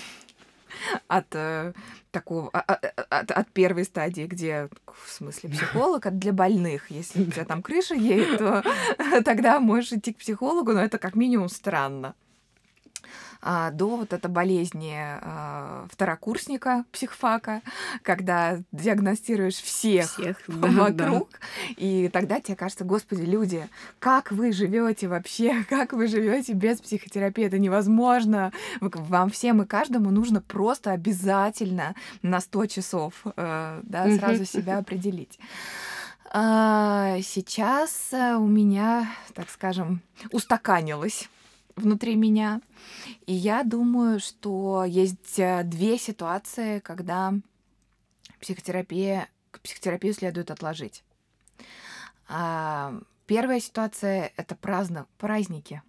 от 1.07 1.27
э, 1.33 1.73
такого, 2.11 2.49
а, 2.53 2.59
а, 2.59 2.79
а, 2.97 3.19
от, 3.19 3.31
от 3.31 3.51
первой 3.51 3.85
стадии, 3.85 4.25
где, 4.25 4.69
в 4.85 5.09
смысле, 5.09 5.49
психолог, 5.49 6.05
от 6.05 6.17
для 6.17 6.33
больных. 6.33 6.91
Если 6.91 7.23
у 7.23 7.31
тебя 7.31 7.45
там 7.45 7.61
крыша 7.61 7.95
едет, 7.95 8.39
то 8.39 8.63
тогда 9.23 9.59
можешь 9.59 9.93
идти 9.93 10.13
к 10.13 10.17
психологу, 10.17 10.73
но 10.73 10.81
это 10.81 10.97
как 10.97 11.15
минимум 11.15 11.49
странно 11.49 12.15
а, 13.47 13.69
до 13.69 13.97
вот 13.97 14.11
этой 14.11 14.29
болезни 14.31 14.95
а, 14.97 15.85
второкурсника 15.91 16.83
психфака, 16.91 17.61
когда 18.01 18.57
диагностируешь 18.71 19.53
всех, 19.53 20.11
всех 20.11 20.41
да, 20.47 20.67
вокруг, 20.67 21.29
да. 21.29 21.37
и 21.77 22.09
тогда 22.09 22.41
тебе 22.41 22.55
кажется, 22.55 22.85
господи, 22.85 23.21
люди, 23.21 23.67
как 23.99 24.31
вы 24.31 24.51
живете 24.51 25.07
вообще, 25.07 25.63
как 25.69 25.93
вы 25.93 26.07
живете 26.07 26.53
без 26.53 26.81
психотерапии, 26.81 27.45
это 27.45 27.59
невозможно. 27.59 28.51
Вам 28.81 29.29
всем 29.29 29.61
и 29.61 29.67
каждому 29.67 30.09
нужно 30.09 30.41
просто 30.41 30.89
обязательно 30.89 31.93
на 32.23 32.41
100 32.41 32.65
часов 32.65 33.13
э, 33.25 33.81
да, 33.83 34.17
сразу 34.17 34.45
себя 34.45 34.77
определить. 34.79 35.37
А, 36.31 37.19
сейчас 37.21 38.09
у 38.11 38.47
меня, 38.47 39.07
так 39.35 39.51
скажем, 39.51 40.01
устаканилось 40.31 41.29
внутри 41.75 42.15
меня. 42.15 42.61
И 43.25 43.33
я 43.33 43.63
думаю, 43.63 44.19
что 44.19 44.85
есть 44.85 45.39
э, 45.39 45.63
две 45.63 45.97
ситуации, 45.97 46.79
когда 46.79 47.33
психотерапия, 48.39 49.29
психотерапию 49.61 50.13
следует 50.13 50.51
отложить. 50.51 51.03
А, 52.27 52.93
первая 53.25 53.59
ситуация— 53.59 54.31
это 54.37 54.55
праздно, 54.55 55.07
праздники. 55.17 55.81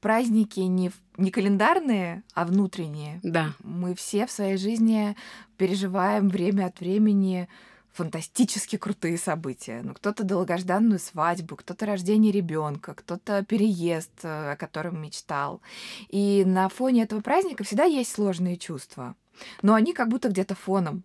Праздники 0.00 0.60
не, 0.60 0.90
не 1.16 1.30
календарные, 1.30 2.22
а 2.34 2.44
внутренние. 2.44 3.20
Да. 3.22 3.54
Мы 3.62 3.94
все 3.94 4.26
в 4.26 4.30
своей 4.30 4.56
жизни 4.56 5.16
переживаем 5.56 6.28
время 6.28 6.66
от 6.66 6.80
времени 6.80 7.48
фантастически 7.92 8.76
крутые 8.76 9.18
события. 9.18 9.82
Ну, 9.82 9.94
кто-то 9.94 10.24
долгожданную 10.24 10.98
свадьбу, 10.98 11.56
кто-то 11.56 11.86
рождение 11.86 12.32
ребенка, 12.32 12.94
кто-то 12.94 13.44
переезд, 13.44 14.12
э, 14.22 14.52
о 14.52 14.56
котором 14.56 15.02
мечтал. 15.02 15.60
И 16.08 16.44
на 16.46 16.68
фоне 16.68 17.02
этого 17.02 17.20
праздника 17.20 17.64
всегда 17.64 17.84
есть 17.84 18.12
сложные 18.12 18.56
чувства. 18.56 19.16
Но 19.62 19.74
они 19.74 19.92
как 19.92 20.08
будто 20.08 20.28
где-то 20.28 20.54
фоном. 20.54 21.02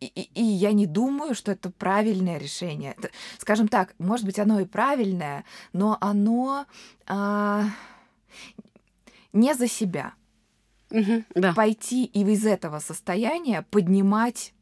И, 0.00 0.06
и, 0.06 0.28
и 0.34 0.42
я 0.42 0.72
не 0.72 0.86
думаю, 0.86 1.34
что 1.34 1.52
это 1.52 1.70
правильное 1.70 2.38
решение. 2.38 2.96
Скажем 3.38 3.68
так, 3.68 3.94
может 3.98 4.26
быть, 4.26 4.38
оно 4.38 4.60
и 4.60 4.66
правильное, 4.66 5.44
но 5.72 5.96
оно 6.00 6.66
а, 7.06 7.64
не 9.32 9.54
за 9.54 9.68
себя. 9.68 10.12
Угу, 10.90 11.24
да. 11.34 11.54
Пойти 11.54 12.04
и 12.04 12.22
из 12.22 12.44
этого 12.44 12.78
состояния 12.78 13.62
поднимать 13.70 14.52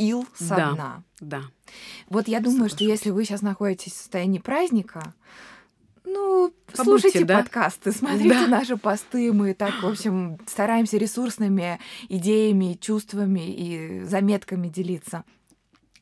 ил 0.00 0.26
со 0.34 0.56
да, 0.56 0.72
дна. 0.72 1.02
Да. 1.20 1.42
Вот 2.08 2.26
я 2.26 2.40
думаю, 2.40 2.70
Соглашусь. 2.70 2.76
что 2.76 2.84
если 2.84 3.10
вы 3.10 3.24
сейчас 3.24 3.42
находитесь 3.42 3.92
в 3.92 3.96
состоянии 3.96 4.38
праздника, 4.38 5.14
ну, 6.04 6.52
Побудьте, 6.66 6.82
слушайте 6.82 7.24
да? 7.24 7.38
подкасты, 7.38 7.92
смотрите 7.96 8.28
да. 8.28 8.46
наши 8.46 8.76
посты. 8.76 9.32
Мы 9.32 9.54
так, 9.54 9.82
в 9.82 9.86
общем, 9.86 10.38
стараемся 10.46 10.96
ресурсными 10.96 11.78
идеями, 12.08 12.78
чувствами 12.80 13.54
и 13.54 14.04
заметками 14.04 14.68
делиться. 14.68 15.24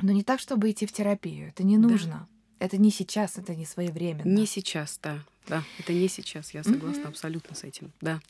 Но 0.01 0.13
не 0.13 0.23
так, 0.23 0.39
чтобы 0.39 0.71
идти 0.71 0.87
в 0.87 0.93
терапию. 0.93 1.49
Это 1.49 1.65
не 1.65 1.77
нужно. 1.77 2.29
Да. 2.61 2.67
Это 2.67 2.77
не 2.77 2.91
сейчас, 2.91 3.37
это 3.37 3.55
не 3.55 3.67
своевременно. 3.67 4.29
Не 4.29 4.47
сейчас, 4.47 4.99
да. 5.03 5.19
Да, 5.49 5.63
это 5.79 5.93
не 5.93 6.09
сейчас, 6.09 6.53
я 6.53 6.63
согласна 6.63 7.03
mm-hmm. 7.03 7.09
абсолютно 7.09 7.57
с 7.57 7.65
этим, 7.65 7.91
да. 8.03 8.21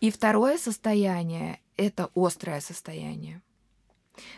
И 0.00 0.10
второе 0.10 0.58
состояние— 0.58 1.60
это 1.76 2.10
острое 2.16 2.60
состояние 2.60 3.42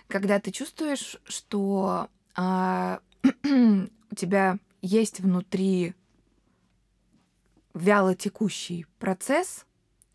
когда 0.08 0.38
ты 0.40 0.50
чувствуешь, 0.50 1.16
что 1.24 2.08
а, 2.34 3.00
у 3.44 4.14
тебя 4.14 4.58
есть 4.82 5.20
внутри 5.20 5.94
вяло 7.74 8.14
текущий 8.14 8.86
процесс, 8.98 9.66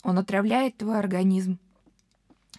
он 0.04 0.18
отравляет 0.18 0.78
твой 0.78 0.98
организм. 0.98 1.60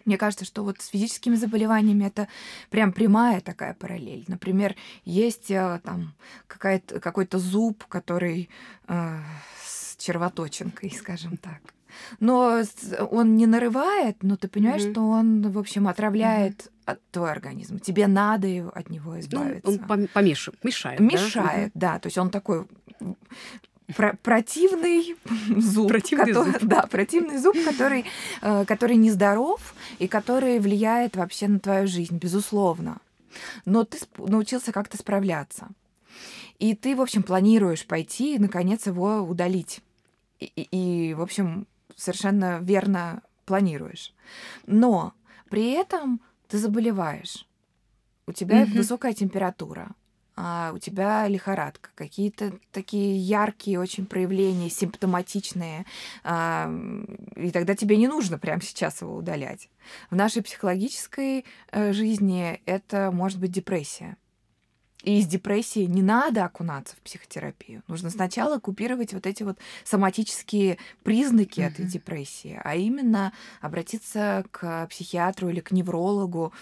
Мне 0.04 0.18
кажется, 0.18 0.44
что 0.44 0.64
вот 0.64 0.80
с 0.80 0.88
физическими 0.88 1.36
заболеваниями 1.36 2.04
это 2.04 2.28
прям 2.70 2.92
прямая 2.92 3.40
такая 3.40 3.74
параллель. 3.74 4.24
Например, 4.26 4.74
есть 5.04 5.50
э, 5.50 5.80
там 5.84 6.14
какой-то 6.48 7.38
зуб, 7.38 7.84
который 7.84 8.48
э, 8.88 9.18
с 9.64 9.96
червоточинкой, 9.96 10.90
скажем 10.90 11.36
так. 11.36 11.60
Но 12.20 12.62
он 13.10 13.36
не 13.36 13.46
нарывает, 13.46 14.22
но 14.22 14.36
ты 14.36 14.48
понимаешь, 14.48 14.82
mm-hmm. 14.82 14.92
что 14.92 15.08
он, 15.08 15.50
в 15.50 15.58
общем, 15.58 15.88
отравляет 15.88 16.70
mm-hmm. 16.86 16.98
твой 17.10 17.30
организм. 17.30 17.78
Тебе 17.78 18.06
надо 18.06 18.70
от 18.74 18.90
него 18.90 19.18
избавиться. 19.20 19.70
Ну, 19.70 19.78
он 19.88 20.08
помешивает, 20.08 20.62
мешает. 20.64 21.00
Мешает, 21.00 21.70
да? 21.74 21.94
да. 21.94 21.98
То 21.98 22.06
есть 22.06 22.18
он 22.18 22.30
такой 22.30 22.66
про 23.96 24.16
противный 24.22 25.16
зуб, 25.58 25.88
противный 25.88 26.32
который, 26.32 26.52
зуб. 26.52 26.62
да, 26.62 26.82
противный 26.82 27.38
зуб, 27.38 27.56
который, 27.64 28.04
э, 28.40 28.64
который 28.64 28.96
нездоров 28.96 29.74
и 29.98 30.08
который 30.08 30.58
влияет 30.58 31.16
вообще 31.16 31.48
на 31.48 31.58
твою 31.58 31.86
жизнь, 31.86 32.16
безусловно. 32.16 32.98
Но 33.64 33.84
ты 33.84 33.98
научился 34.18 34.72
как-то 34.72 34.96
справляться. 34.96 35.68
И 36.58 36.74
ты, 36.74 36.94
в 36.94 37.00
общем, 37.00 37.22
планируешь 37.22 37.86
пойти 37.86 38.36
и, 38.36 38.38
наконец, 38.38 38.86
его 38.86 39.22
удалить. 39.22 39.80
И, 40.38 40.44
и, 40.44 41.10
и 41.10 41.14
в 41.14 41.22
общем, 41.22 41.66
совершенно 41.96 42.60
верно 42.60 43.22
планируешь. 43.44 44.14
Но 44.66 45.14
при 45.50 45.72
этом 45.72 46.20
ты 46.48 46.58
заболеваешь. 46.58 47.46
У 48.26 48.32
тебя 48.32 48.62
mm-hmm. 48.62 48.76
высокая 48.76 49.14
температура, 49.14 49.90
а 50.34 50.72
у 50.74 50.78
тебя 50.78 51.28
лихорадка, 51.28 51.90
какие-то 51.94 52.52
такие 52.70 53.18
яркие 53.18 53.78
очень 53.78 54.06
проявления, 54.06 54.70
симптоматичные, 54.70 55.84
а, 56.24 56.72
и 57.36 57.50
тогда 57.50 57.74
тебе 57.74 57.96
не 57.96 58.08
нужно 58.08 58.38
прямо 58.38 58.62
сейчас 58.62 59.02
его 59.02 59.14
удалять. 59.14 59.68
В 60.10 60.16
нашей 60.16 60.42
психологической 60.42 61.44
э, 61.70 61.92
жизни 61.92 62.60
это 62.64 63.10
может 63.12 63.40
быть 63.40 63.50
депрессия. 63.50 64.16
И 65.02 65.18
из 65.18 65.26
депрессии 65.26 65.84
не 65.84 66.02
надо 66.02 66.44
окунаться 66.44 66.96
в 66.96 67.00
психотерапию. 67.00 67.82
Нужно 67.88 68.10
сначала 68.10 68.58
купировать 68.58 69.12
вот 69.12 69.26
эти 69.26 69.42
вот 69.42 69.58
соматические 69.84 70.78
признаки 71.02 71.60
mm-hmm. 71.60 71.66
этой 71.66 71.86
депрессии, 71.86 72.60
а 72.62 72.76
именно 72.76 73.32
обратиться 73.60 74.44
к 74.50 74.86
психиатру 74.88 75.48
или 75.48 75.60
к 75.60 75.72
неврологу 75.72 76.52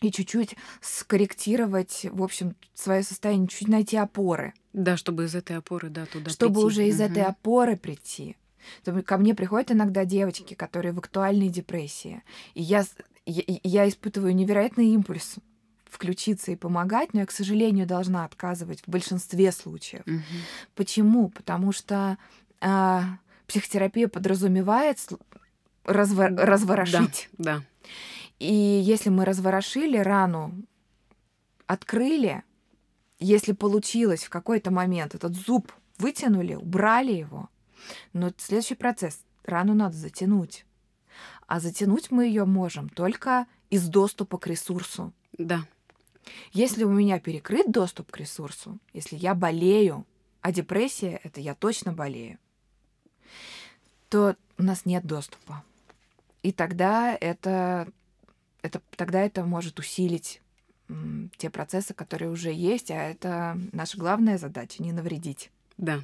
и 0.00 0.10
чуть-чуть 0.10 0.56
скорректировать, 0.80 2.06
в 2.10 2.22
общем, 2.22 2.54
свое 2.74 3.02
состояние, 3.02 3.48
чуть-чуть 3.48 3.68
найти 3.68 3.96
опоры. 3.96 4.54
Да, 4.72 4.96
чтобы 4.96 5.24
из 5.24 5.34
этой 5.34 5.56
опоры, 5.56 5.90
да, 5.90 6.06
туда 6.06 6.30
Чтобы 6.30 6.54
прийти. 6.54 6.66
уже 6.66 6.86
из 6.86 7.00
угу. 7.00 7.04
этой 7.04 7.24
опоры 7.24 7.76
прийти. 7.76 8.36
Ко 8.84 9.18
мне 9.18 9.34
приходят 9.34 9.72
иногда 9.72 10.04
девочки, 10.04 10.54
которые 10.54 10.92
в 10.92 10.98
актуальной 10.98 11.48
депрессии. 11.48 12.22
И 12.54 12.62
я, 12.62 12.84
я, 13.26 13.42
я 13.62 13.88
испытываю 13.88 14.34
невероятный 14.34 14.88
импульс 14.88 15.36
включиться 15.90 16.50
и 16.52 16.56
помогать, 16.56 17.14
но 17.14 17.20
я, 17.20 17.26
к 17.26 17.30
сожалению, 17.30 17.86
должна 17.86 18.24
отказывать 18.24 18.82
в 18.82 18.88
большинстве 18.88 19.52
случаев. 19.52 20.02
Мгм. 20.06 20.22
Почему? 20.74 21.28
Потому 21.28 21.72
что 21.72 22.18
а, 22.60 23.18
психотерапия 23.46 24.08
подразумевает 24.08 24.98
разво- 25.84 26.30
Да, 26.30 26.46
разворошить. 26.46 27.28
да. 27.38 27.62
И 28.38 28.52
если 28.54 29.10
мы 29.10 29.24
разворошили 29.24 29.96
рану, 29.98 30.52
открыли, 31.66 32.42
если 33.18 33.52
получилось 33.52 34.24
в 34.24 34.30
какой-то 34.30 34.70
момент 34.70 35.14
этот 35.14 35.34
зуб 35.34 35.72
вытянули, 35.98 36.54
убрали 36.54 37.12
его, 37.12 37.48
но 38.12 38.32
следующий 38.36 38.74
процесс 38.76 39.20
рану 39.44 39.74
надо 39.74 39.96
затянуть. 39.96 40.64
А 41.46 41.60
затянуть 41.60 42.10
мы 42.10 42.26
ее 42.26 42.44
можем 42.44 42.88
только 42.88 43.46
из 43.70 43.88
доступа 43.88 44.38
к 44.38 44.46
ресурсу. 44.46 45.12
Да. 45.36 45.64
Если 46.52 46.84
у 46.84 46.90
меня 46.90 47.20
перекрыт 47.20 47.70
доступ 47.70 48.10
к 48.10 48.16
ресурсу, 48.16 48.78
если 48.92 49.16
я 49.16 49.34
болею, 49.34 50.06
а 50.40 50.52
депрессия 50.52 51.20
это 51.24 51.40
я 51.40 51.54
точно 51.54 51.92
болею, 51.92 52.38
то 54.08 54.36
у 54.56 54.62
нас 54.62 54.86
нет 54.86 55.04
доступа. 55.04 55.64
И 56.42 56.52
тогда 56.52 57.16
это, 57.20 57.88
это, 58.62 58.80
тогда 58.96 59.20
это 59.20 59.44
может 59.44 59.78
усилить 59.78 60.40
те 61.36 61.50
процессы, 61.50 61.92
которые 61.92 62.30
уже 62.30 62.52
есть, 62.52 62.90
а 62.90 62.94
это 62.94 63.58
наша 63.72 63.98
главная 63.98 64.38
задача 64.38 64.82
не 64.82 64.92
навредить. 64.92 65.50
Да, 65.76 66.00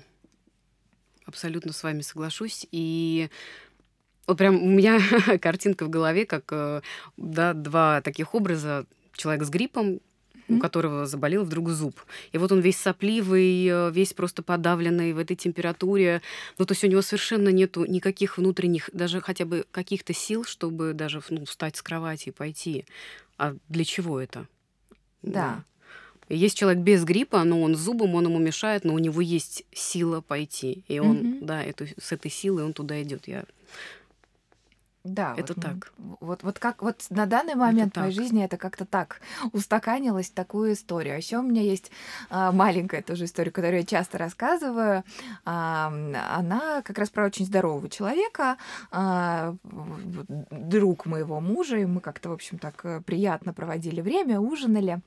абсолютно 1.25 1.73
с 1.73 1.83
вами 1.83 2.03
соглашусь. 2.03 2.67
И 2.71 3.31
вот 4.27 4.39
прям 4.39 4.63
у 4.63 4.69
меня 4.69 5.01
картинка 5.41 5.87
в 5.87 5.91
голове, 5.91 6.27
как 6.27 6.45
э, 6.53 6.83
да, 7.17 7.55
два 7.55 8.01
таких 8.03 8.35
образа. 8.35 8.87
Человек 9.13 9.45
с 9.45 9.49
гриппом, 9.49 10.01
у 10.49 10.59
которого 10.59 11.07
заболел 11.07 11.45
вдруг 11.45 11.71
зуб. 11.71 12.01
И 12.33 12.39
вот 12.39 12.53
он 12.53 12.61
весь 12.61 12.77
сопливый, 12.77 13.67
э, 13.67 13.91
весь 13.91 14.13
просто 14.13 14.43
подавленный 14.43 15.13
в 15.13 15.19
этой 15.19 15.37
температуре. 15.37 16.23
Ну, 16.59 16.65
то 16.67 16.73
есть 16.73 16.85
у 16.85 16.87
него 16.87 17.03
совершенно 17.03 17.49
нету 17.49 17.85
никаких 17.85 18.39
внутренних, 18.39 18.91
даже 18.93 19.21
хотя 19.21 19.45
бы 19.45 19.65
каких-то 19.71 20.13
сил, 20.13 20.45
чтобы 20.45 20.93
даже 20.93 21.23
ну, 21.31 21.45
встать 21.45 21.77
с 21.77 21.83
кровати 21.83 22.29
и 22.29 22.33
пойти. 22.33 22.85
А 23.39 23.55
для 23.69 23.85
чего 23.85 24.21
это? 24.21 24.47
Да. 25.23 25.65
Есть 26.29 26.57
человек 26.57 26.83
без 26.83 27.05
гриппа, 27.05 27.45
но 27.45 27.61
он 27.61 27.75
с 27.77 27.79
зубом, 27.79 28.15
он 28.15 28.25
ему 28.25 28.39
мешает, 28.39 28.85
но 28.85 28.95
у 28.95 28.99
него 28.99 29.21
есть 29.21 29.65
сила 29.73 30.21
пойти. 30.23 30.85
И 30.89 30.99
он, 30.99 31.17
Мгм. 31.17 31.47
да, 31.47 31.63
эту, 31.63 31.87
с 31.99 32.13
этой 32.13 32.31
силой 32.31 32.65
он 32.65 32.73
туда 32.73 33.03
идет. 33.03 33.29
Я... 33.29 33.45
Да, 35.05 35.35
Это 35.37 35.53
вот, 35.53 35.63
так. 35.63 35.93
Вот, 36.21 36.43
вот 36.43 36.59
как 36.59 36.83
вот 36.83 37.05
на 37.11 37.27
данный 37.27 37.57
момент 37.57 37.95
в 37.95 38.01
моей 38.01 38.15
так. 38.15 38.23
жизни 38.23 38.43
это 38.43 38.57
как-то 38.57 38.87
так 38.87 39.21
устаканилось 39.53 40.31
такую 40.31 40.73
историю. 40.73 41.15
А 41.15 41.17
еще 41.19 41.39
у 41.39 41.43
меня 41.43 41.61
есть 41.61 41.91
а, 42.31 42.53
маленькая 42.53 43.03
тоже 43.03 43.27
история, 43.27 43.51
которую 43.51 43.81
я 43.81 43.87
часто 43.87 44.17
рассказываю. 44.17 45.05
А, 45.45 45.93
она 46.35 46.81
как 46.81 46.99
раз 46.99 47.11
про 47.11 47.27
очень 47.27 47.45
здорового 47.45 47.91
человека, 47.91 48.57
а, 48.91 49.55
друг 50.51 51.05
моего 51.05 51.39
мужа, 51.39 51.77
и 51.77 51.85
мы 51.85 52.01
как-то, 52.01 52.31
в 52.31 52.33
общем, 52.33 52.59
так 52.59 52.83
э, 52.85 53.03
приятно 53.03 53.53
проводили 53.53 54.01
время, 54.01 54.41
ужинали. 54.41 55.03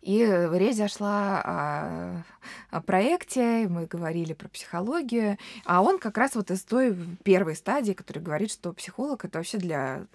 И 0.00 0.18
речь 0.52 0.76
зашла 0.76 1.40
о, 1.44 2.24
о 2.70 2.80
проекте, 2.82 3.68
мы 3.68 3.86
говорили 3.86 4.32
про 4.32 4.48
психологию, 4.48 5.38
а 5.64 5.82
он 5.82 5.98
как 5.98 6.18
раз 6.18 6.34
вот 6.34 6.50
из 6.50 6.62
той 6.64 6.96
первой 7.22 7.54
стадии, 7.56 7.92
который 7.92 8.22
говорит, 8.22 8.50
что 8.50 8.72
психолог 8.72 9.24
это 9.24 9.38
вообще 9.38 9.58
для... 9.58 10.06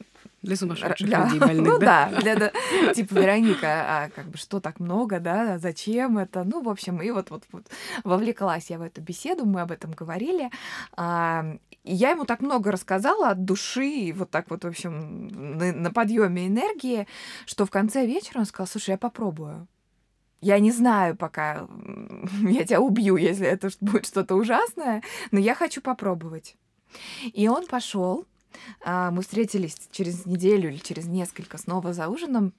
Для 0.48 0.56
сумасшедших 0.56 1.08
для- 1.08 1.26
людей 1.26 1.40
больных, 1.40 1.68
ну 1.74 1.78
да? 1.78 2.10
да, 2.10 2.22
для, 2.22 2.36
да, 2.36 2.94
типа 2.94 3.14
Вероника, 3.14 3.68
а 3.68 4.10
как 4.10 4.28
бы 4.28 4.38
что 4.38 4.60
так 4.60 4.80
много, 4.80 5.20
да, 5.20 5.60
зачем 5.60 6.18
это? 6.18 6.44
Ну, 6.44 6.62
в 6.64 6.70
общем, 6.70 7.02
и 7.02 7.12
вот, 7.12 7.30
вот, 7.30 7.44
вот 7.52 7.68
вовлеклась 8.04 8.70
я 8.70 8.80
в 8.80 8.82
эту 8.82 9.02
беседу, 9.02 9.46
мы 9.46 9.62
об 9.62 9.72
этом 9.72 9.92
говорили. 9.92 10.50
А, 10.96 11.58
и 11.84 11.94
я 11.94 12.12
ему 12.12 12.26
так 12.26 12.42
много 12.42 12.72
рассказала 12.72 13.30
от 13.30 13.44
души, 13.44 13.88
и 13.88 14.14
вот 14.14 14.32
так 14.32 14.50
вот, 14.50 14.64
в 14.64 14.68
общем, 14.68 15.28
на, 15.58 15.74
на 15.74 15.92
подъеме 15.92 16.48
энергии, 16.48 17.08
что 17.46 17.66
в 17.66 17.70
конце 17.70 18.06
вечера 18.06 18.40
он 18.40 18.46
сказал, 18.46 18.68
слушай, 18.68 18.92
я 18.92 18.98
попробую. 18.98 19.68
Я 20.40 20.60
не 20.60 20.72
знаю 20.72 21.18
пока, 21.18 21.68
я 22.42 22.64
тебя 22.64 22.80
убью, 22.80 23.18
если 23.18 23.48
это 23.48 23.70
будет 23.82 24.06
что-то 24.06 24.36
ужасное, 24.36 25.04
но 25.32 25.40
я 25.40 25.56
хочу 25.56 25.82
попробовать. 25.82 26.56
И 27.34 27.48
он 27.48 27.66
пошел. 27.68 28.26
Мы 28.86 29.22
встретились 29.22 29.76
через 29.92 30.26
неделю 30.26 30.70
или 30.70 30.78
через 30.78 31.06
несколько 31.06 31.58
снова 31.58 31.94
за 31.94 32.08
ужином. 32.08 32.54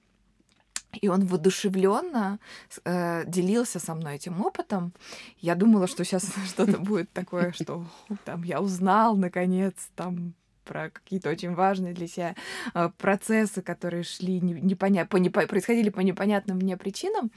И 1.01 1.07
он 1.07 1.25
воодушевленно 1.27 2.39
э, 2.83 3.23
делился 3.27 3.79
со 3.79 3.93
мной 3.93 4.15
этим 4.15 4.41
опытом. 4.41 4.93
Я 5.39 5.53
думала, 5.55 5.87
что 5.87 6.03
сейчас 6.03 6.23
что-то 6.47 6.79
будет 6.79 7.11
такое, 7.11 7.51
что 7.53 7.85
там 8.25 8.43
я 8.43 8.59
узнал 8.59 9.15
наконец 9.15 9.75
там 9.95 10.33
про 10.65 10.89
какие-то 10.89 11.29
очень 11.29 11.53
важные 11.53 11.93
для 11.93 12.07
себя 12.07 12.35
э, 12.73 12.89
процессы, 12.97 13.61
которые 13.61 14.03
шли 14.03 14.39
не, 14.39 14.53
непоня- 14.53 15.07
по 15.07 15.17
непо- 15.17 15.47
происходили 15.47 15.89
по 15.89 15.99
непонятным 15.99 16.57
мне 16.57 16.77
причинам. 16.77 17.31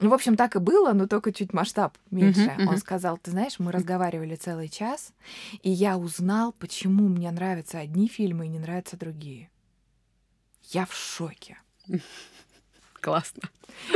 Ну, 0.00 0.10
в 0.10 0.14
общем, 0.14 0.36
так 0.36 0.56
и 0.56 0.58
было, 0.58 0.92
но 0.92 1.06
только 1.06 1.32
чуть 1.32 1.52
масштаб 1.52 1.96
меньше. 2.10 2.50
Мгм, 2.52 2.60
Он 2.60 2.66
мгм. 2.66 2.76
сказал, 2.78 3.18
ты 3.18 3.30
знаешь, 3.30 3.58
мы 3.58 3.72
разговаривали 3.72 4.34
целый 4.36 4.68
час, 4.68 5.12
и 5.62 5.70
я 5.70 5.96
узнал, 5.96 6.52
почему 6.52 7.08
мне 7.08 7.30
нравятся 7.30 7.78
одни 7.78 8.08
фильмы 8.08 8.46
и 8.46 8.48
не 8.50 8.58
нравятся 8.58 8.96
другие. 8.96 9.50
Я 10.64 10.84
в 10.86 10.94
шоке. 10.94 11.58
Классно. 13.00 13.42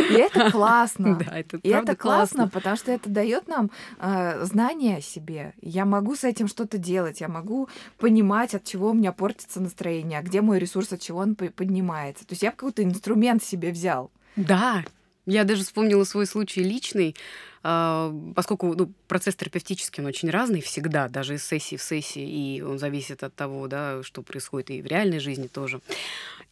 И 0.09 0.15
это 0.15 0.51
классно. 0.51 1.19
Да, 1.27 1.39
это 1.39 1.57
И 1.59 1.69
это 1.69 1.97
классно, 1.97 2.49
потому 2.49 2.77
что 2.77 2.93
это 2.93 3.09
дает 3.11 3.49
нам 3.49 3.71
э, 3.99 4.45
знание 4.45 4.99
о 4.99 5.01
себе. 5.01 5.55
Я 5.61 5.85
могу 5.85 6.15
с 6.15 6.23
этим 6.25 6.49
что-то 6.49 6.79
делать, 6.79 7.21
я 7.21 7.29
могу 7.29 7.69
понимать, 7.99 8.55
от 8.55 8.65
чего 8.65 8.91
у 8.91 8.95
меня 8.95 9.13
портится 9.13 9.61
настроение, 9.61 10.19
а 10.19 10.23
где 10.23 10.43
мой 10.43 10.59
ресурс, 10.59 10.93
от 10.93 11.01
чего 11.01 11.21
он 11.21 11.35
по- 11.35 11.51
поднимается. 11.51 12.27
То 12.27 12.33
есть 12.35 12.43
я 12.43 12.51
какой-то 12.53 12.85
инструмент 12.85 13.43
себе 13.43 13.71
взял. 13.73 14.11
Да, 14.37 14.85
я 15.27 15.45
даже 15.45 15.65
вспомнила 15.65 16.05
свой 16.05 16.27
случай 16.27 16.63
личный, 16.63 17.15
а, 17.63 18.15
поскольку 18.35 18.75
ну, 18.75 18.93
процесс 19.07 19.37
терапевтический, 19.37 20.03
он 20.03 20.09
очень 20.09 20.31
разный 20.31 20.61
всегда, 20.61 21.09
даже 21.09 21.35
из 21.35 21.45
сессии 21.45 21.77
в 21.77 21.83
сессии, 21.83 22.57
и 22.57 22.63
он 22.63 22.79
зависит 22.79 23.23
от 23.23 23.35
того, 23.35 23.67
да, 23.69 24.03
что 24.03 24.23
происходит 24.23 24.71
и 24.71 24.83
в 24.83 24.87
реальной 24.87 25.19
жизни 25.19 25.47
тоже. 25.47 25.81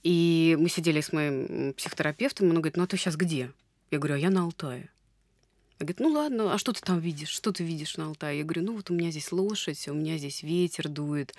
И 0.03 0.57
мы 0.61 0.69
сидели 0.69 1.01
с 1.01 1.13
моим 1.13 1.73
психотерапевтом, 1.75 2.47
и 2.47 2.51
он 2.51 2.57
говорит, 2.57 2.77
ну 2.77 2.85
а 2.85 2.87
ты 2.87 2.97
сейчас 2.97 3.17
где? 3.17 3.51
Я 3.91 3.99
говорю, 3.99 4.17
а 4.17 4.19
я 4.19 4.31
на 4.31 4.43
Алтае. 4.43 4.91
Он 5.81 5.87
говорит, 5.87 6.01
ну 6.01 6.09
ладно, 6.09 6.53
а 6.53 6.59
что 6.59 6.73
ты 6.73 6.83
там 6.83 6.99
видишь? 6.99 7.29
Что 7.29 7.53
ты 7.53 7.65
видишь 7.65 7.97
на 7.97 8.07
Алтае? 8.07 8.39
Я 8.39 8.45
говорю, 8.45 8.65
ну 8.65 8.77
вот 8.77 8.91
у 8.91 8.95
меня 8.95 9.11
здесь 9.11 9.33
лошадь, 9.33 9.89
у 9.89 9.95
меня 9.95 10.19
здесь 10.19 10.43
ветер 10.43 10.89
дует, 10.89 11.35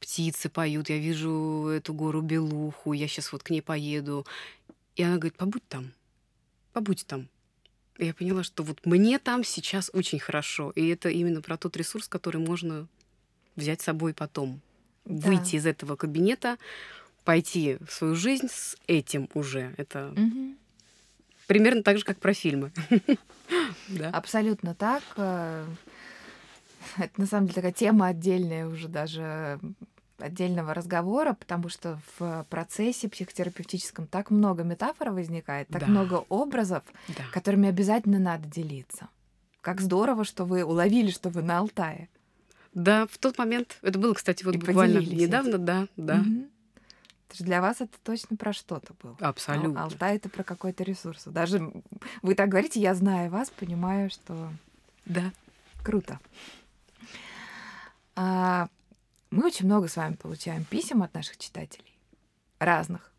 птицы 0.00 0.48
поют, 0.48 0.88
я 0.90 0.98
вижу 0.98 1.68
эту 1.68 1.94
гору 1.94 2.20
Белуху, 2.20 2.94
я 2.94 3.06
сейчас 3.06 3.30
вот 3.32 3.42
к 3.42 3.50
ней 3.50 3.62
поеду. 3.62 4.26
И 4.96 5.02
она 5.02 5.16
говорит, 5.16 5.36
побудь 5.36 5.66
там, 5.68 5.92
побудь 6.74 7.06
там. 7.06 7.28
Я 7.96 8.12
поняла, 8.12 8.42
что 8.42 8.62
вот 8.64 8.84
мне 8.84 9.18
там 9.18 9.44
сейчас 9.44 9.90
очень 9.94 10.18
хорошо. 10.18 10.72
И 10.74 10.86
это 10.88 11.08
именно 11.08 11.40
про 11.40 11.56
тот 11.56 11.76
ресурс, 11.76 12.08
который 12.08 12.40
можно 12.40 12.86
взять 13.56 13.80
с 13.80 13.84
собой 13.84 14.12
потом. 14.12 14.60
Да. 15.04 15.28
Выйти 15.28 15.56
из 15.56 15.64
этого 15.66 15.96
кабинета, 15.96 16.58
пойти 17.24 17.78
в 17.86 17.92
свою 17.92 18.16
жизнь 18.16 18.48
с 18.50 18.76
этим 18.88 19.28
уже. 19.34 19.72
Это 19.76 20.12
Мгм. 20.16 20.56
примерно 21.46 21.82
так 21.82 21.98
же, 21.98 22.04
как 22.04 22.18
про 22.18 22.34
фильмы. 22.34 22.72
Да. 23.88 24.08
Абсолютно 24.10 24.74
так. 24.74 25.02
Э, 25.16 25.66
Это 26.96 27.20
на 27.20 27.26
самом 27.26 27.46
деле 27.46 27.54
такая 27.56 27.72
тема 27.72 28.06
отдельная 28.08 28.66
уже 28.66 28.88
даже 28.88 29.60
отдельного 30.24 30.74
разговора, 30.74 31.34
потому 31.34 31.68
что 31.68 31.98
в 32.18 32.46
процессе 32.50 33.08
психотерапевтическом 33.08 34.06
так 34.06 34.30
много 34.30 34.62
метафор 34.64 35.10
возникает, 35.10 35.68
так 35.68 35.82
Да. 35.82 35.86
много 35.86 36.24
образов, 36.28 36.82
Да. 37.08 37.24
которыми 37.32 37.68
обязательно 37.68 38.18
надо 38.18 38.46
делиться. 38.48 39.08
Как 39.60 39.80
здорово, 39.80 40.24
что 40.24 40.44
вы 40.44 40.64
уловили, 40.64 41.10
что 41.10 41.30
вы 41.30 41.42
на 41.42 41.58
Алтае. 41.58 42.08
Да, 42.74 43.06
в 43.06 43.18
тот 43.18 43.38
момент, 43.38 43.78
это 43.82 43.98
было, 43.98 44.14
кстати, 44.14 44.44
вот 44.44 44.56
И 44.56 44.58
буквально 44.58 44.98
недавно, 44.98 45.58
да, 45.58 45.86
да. 45.96 46.24
Это 47.28 47.38
ж 47.42 47.46
для 47.46 47.60
вас 47.60 47.80
это 47.80 47.92
точно 48.02 48.36
про 48.36 48.52
что-то 48.52 48.94
было. 49.02 49.16
Ал- 49.20 49.30
абсолютно. 49.30 49.82
Алтай 49.84 50.16
это 50.16 50.28
про 50.28 50.42
какой-то 50.44 50.84
ресурс. 50.84 51.24
Даже 51.26 51.72
вы 52.22 52.34
так 52.34 52.48
говорите, 52.48 52.80
я 52.80 52.94
знаю 52.94 53.30
вас, 53.30 53.50
понимаю, 53.50 54.10
что 54.10 54.50
Да. 55.06 55.32
круто. 55.82 56.18
А, 58.16 58.68
мы 59.34 59.46
очень 59.46 59.66
много 59.66 59.88
с 59.88 59.96
вами 59.96 60.14
получаем 60.14 60.64
писем 60.64 61.02
от 61.02 61.12
наших 61.12 61.36
читателей. 61.38 61.98
Разных. 62.60 63.12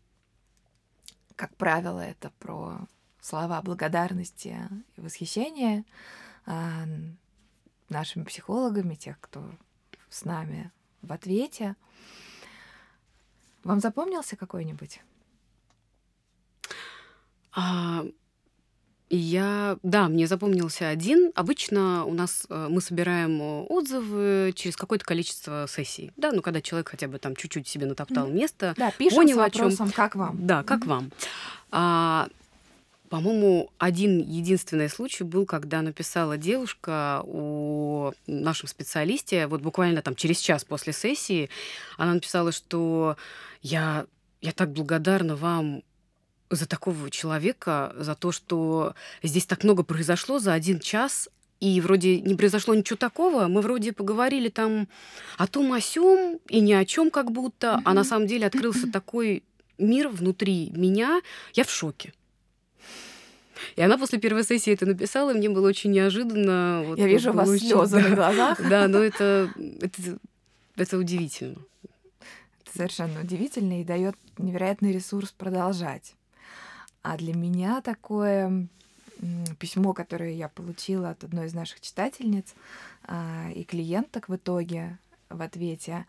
Как 1.36 1.54
правило, 1.56 2.00
это 2.00 2.30
про 2.38 2.78
слова 3.20 3.60
благодарности 3.60 4.58
и 4.96 5.00
восхищения 5.02 5.84
а, 6.46 6.86
нашими 7.90 8.24
психологами, 8.24 8.94
тех, 8.94 9.20
кто 9.20 9.46
с 10.08 10.24
нами 10.24 10.72
в 11.02 11.12
ответе. 11.12 11.76
Вам 13.62 13.80
запомнился 13.80 14.36
какой-нибудь? 14.36 15.02
А, 17.52 18.04
я, 19.08 19.78
да, 19.82 20.08
мне 20.08 20.26
запомнился 20.26 20.88
один. 20.88 21.30
Обычно 21.36 22.04
у 22.04 22.14
нас 22.14 22.46
э, 22.48 22.66
мы 22.68 22.80
собираем 22.80 23.40
отзывы 23.68 24.52
через 24.56 24.76
какое-то 24.76 25.04
количество 25.04 25.66
сессий. 25.68 26.12
Да, 26.16 26.32
ну 26.32 26.42
когда 26.42 26.60
человек 26.60 26.88
хотя 26.88 27.06
бы 27.06 27.18
там 27.18 27.36
чуть-чуть 27.36 27.68
себе 27.68 27.86
натоптал 27.86 28.26
mm-hmm. 28.26 28.34
место, 28.34 28.74
да, 28.76 28.90
пишем 28.90 29.18
понял 29.18 29.36
с 29.36 29.38
вопросом, 29.38 29.86
о 29.86 29.88
чем. 29.88 29.92
Как 29.92 30.16
вам? 30.16 30.46
Да, 30.46 30.64
как 30.64 30.80
mm-hmm. 30.80 30.88
вам. 30.88 31.12
А, 31.70 32.28
по-моему, 33.08 33.70
один 33.78 34.18
единственный 34.18 34.88
случай 34.88 35.22
был, 35.22 35.46
когда 35.46 35.82
написала 35.82 36.36
девушка 36.36 37.22
у 37.24 38.12
нашем 38.26 38.68
специалисте, 38.68 39.46
вот 39.46 39.60
буквально 39.60 40.02
там 40.02 40.16
через 40.16 40.38
час 40.40 40.64
после 40.64 40.92
сессии, 40.92 41.48
она 41.96 42.14
написала, 42.14 42.50
что 42.50 43.16
я, 43.62 44.06
я 44.40 44.50
так 44.50 44.72
благодарна 44.72 45.36
вам 45.36 45.84
за 46.50 46.66
такого 46.66 47.10
человека, 47.10 47.94
за 47.98 48.14
то, 48.14 48.32
что 48.32 48.94
здесь 49.22 49.46
так 49.46 49.64
много 49.64 49.82
произошло 49.82 50.38
за 50.38 50.52
один 50.52 50.80
час, 50.80 51.28
и 51.60 51.80
вроде 51.80 52.20
не 52.20 52.34
произошло 52.34 52.74
ничего 52.74 52.96
такого, 52.96 53.48
мы 53.48 53.62
вроде 53.62 53.92
поговорили 53.92 54.48
там 54.48 54.88
о 55.38 55.46
том, 55.46 55.72
о 55.72 55.80
сём, 55.80 56.38
и 56.48 56.60
ни 56.60 56.72
о 56.72 56.84
чем 56.84 57.10
как 57.10 57.30
будто, 57.30 57.66
mm-hmm. 57.66 57.82
а 57.84 57.94
на 57.94 58.04
самом 58.04 58.26
деле 58.26 58.46
открылся 58.46 58.86
такой 58.92 59.42
мир 59.78 60.08
внутри 60.08 60.70
меня, 60.74 61.20
я 61.54 61.64
в 61.64 61.70
шоке. 61.70 62.12
И 63.74 63.82
она 63.82 63.96
после 63.96 64.18
первой 64.18 64.44
сессии 64.44 64.72
это 64.72 64.84
написала, 64.84 65.30
и 65.32 65.38
мне 65.38 65.48
было 65.48 65.68
очень 65.68 65.90
неожиданно. 65.90 66.82
Вот, 66.86 66.98
Я 66.98 67.06
вижу 67.06 67.30
у 67.30 67.32
вас 67.32 67.48
слезы 67.58 68.00
на 68.00 68.14
глазах. 68.14 68.60
Да, 68.68 68.86
но 68.86 68.98
это, 69.02 69.50
это, 69.80 70.18
это 70.76 70.98
удивительно. 70.98 71.56
Это 71.82 72.76
совершенно 72.76 73.20
удивительно 73.20 73.80
и 73.80 73.84
дает 73.84 74.14
невероятный 74.36 74.92
ресурс 74.92 75.32
продолжать. 75.32 76.14
А 77.08 77.16
для 77.16 77.34
меня 77.34 77.80
такое 77.82 78.66
письмо, 79.60 79.92
которое 79.92 80.32
я 80.32 80.48
получила 80.48 81.10
от 81.10 81.22
одной 81.22 81.46
из 81.46 81.54
наших 81.54 81.80
читательниц 81.80 82.52
а, 83.04 83.48
и 83.54 83.62
клиенток 83.62 84.28
в 84.28 84.34
итоге 84.34 84.98
в 85.28 85.40
ответе, 85.40 86.04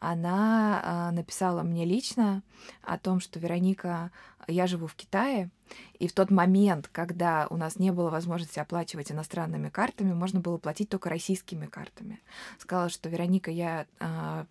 она 0.00 0.80
а, 0.82 1.12
написала 1.12 1.62
мне 1.62 1.84
лично 1.84 2.42
о 2.82 2.98
том, 2.98 3.20
что 3.20 3.38
Вероника, 3.38 4.10
я 4.48 4.66
живу 4.66 4.86
в 4.86 4.94
Китае, 4.94 5.50
и 5.98 6.08
в 6.08 6.12
тот 6.12 6.30
момент, 6.30 6.88
когда 6.88 7.46
у 7.50 7.56
нас 7.56 7.78
не 7.78 7.92
было 7.92 8.10
возможности 8.10 8.58
оплачивать 8.58 9.12
иностранными 9.12 9.68
картами, 9.68 10.12
можно 10.12 10.40
было 10.40 10.56
платить 10.56 10.88
только 10.88 11.10
российскими 11.10 11.66
картами. 11.66 12.20
Сказала, 12.58 12.88
что 12.88 13.08
Вероника, 13.08 13.50
я 13.50 13.86
э, 14.00 14.44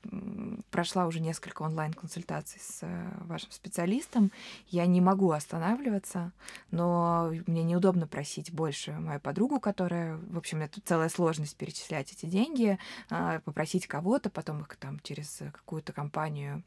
прошла 0.69 1.08
уже 1.08 1.19
несколько 1.19 1.63
онлайн-консультаций 1.63 2.60
с 2.62 2.80
э, 2.84 3.12
вашим 3.25 3.52
специалистом, 3.52 4.32
я 4.67 4.86
не 4.86 5.02
могу 5.02 5.32
останавливаться, 5.32 6.32
но 6.71 7.32
мне 7.47 7.63
неудобно 7.63 8.08
просить 8.08 8.54
больше 8.54 8.91
мою 8.91 9.19
подругу, 9.19 9.60
которая, 9.60 10.17
в 10.17 10.38
общем, 10.38 10.62
это 10.62 10.80
целая 10.82 11.10
сложность 11.10 11.58
перечислять 11.58 12.12
эти 12.13 12.28
деньги, 12.28 12.78
э, 13.10 13.39
попросить 13.43 13.88
кого-то, 13.88 14.30
потом 14.30 14.62
их 14.62 14.75
там 14.78 14.99
через 15.02 15.41
какую-то 15.52 15.93
компанию 15.93 16.63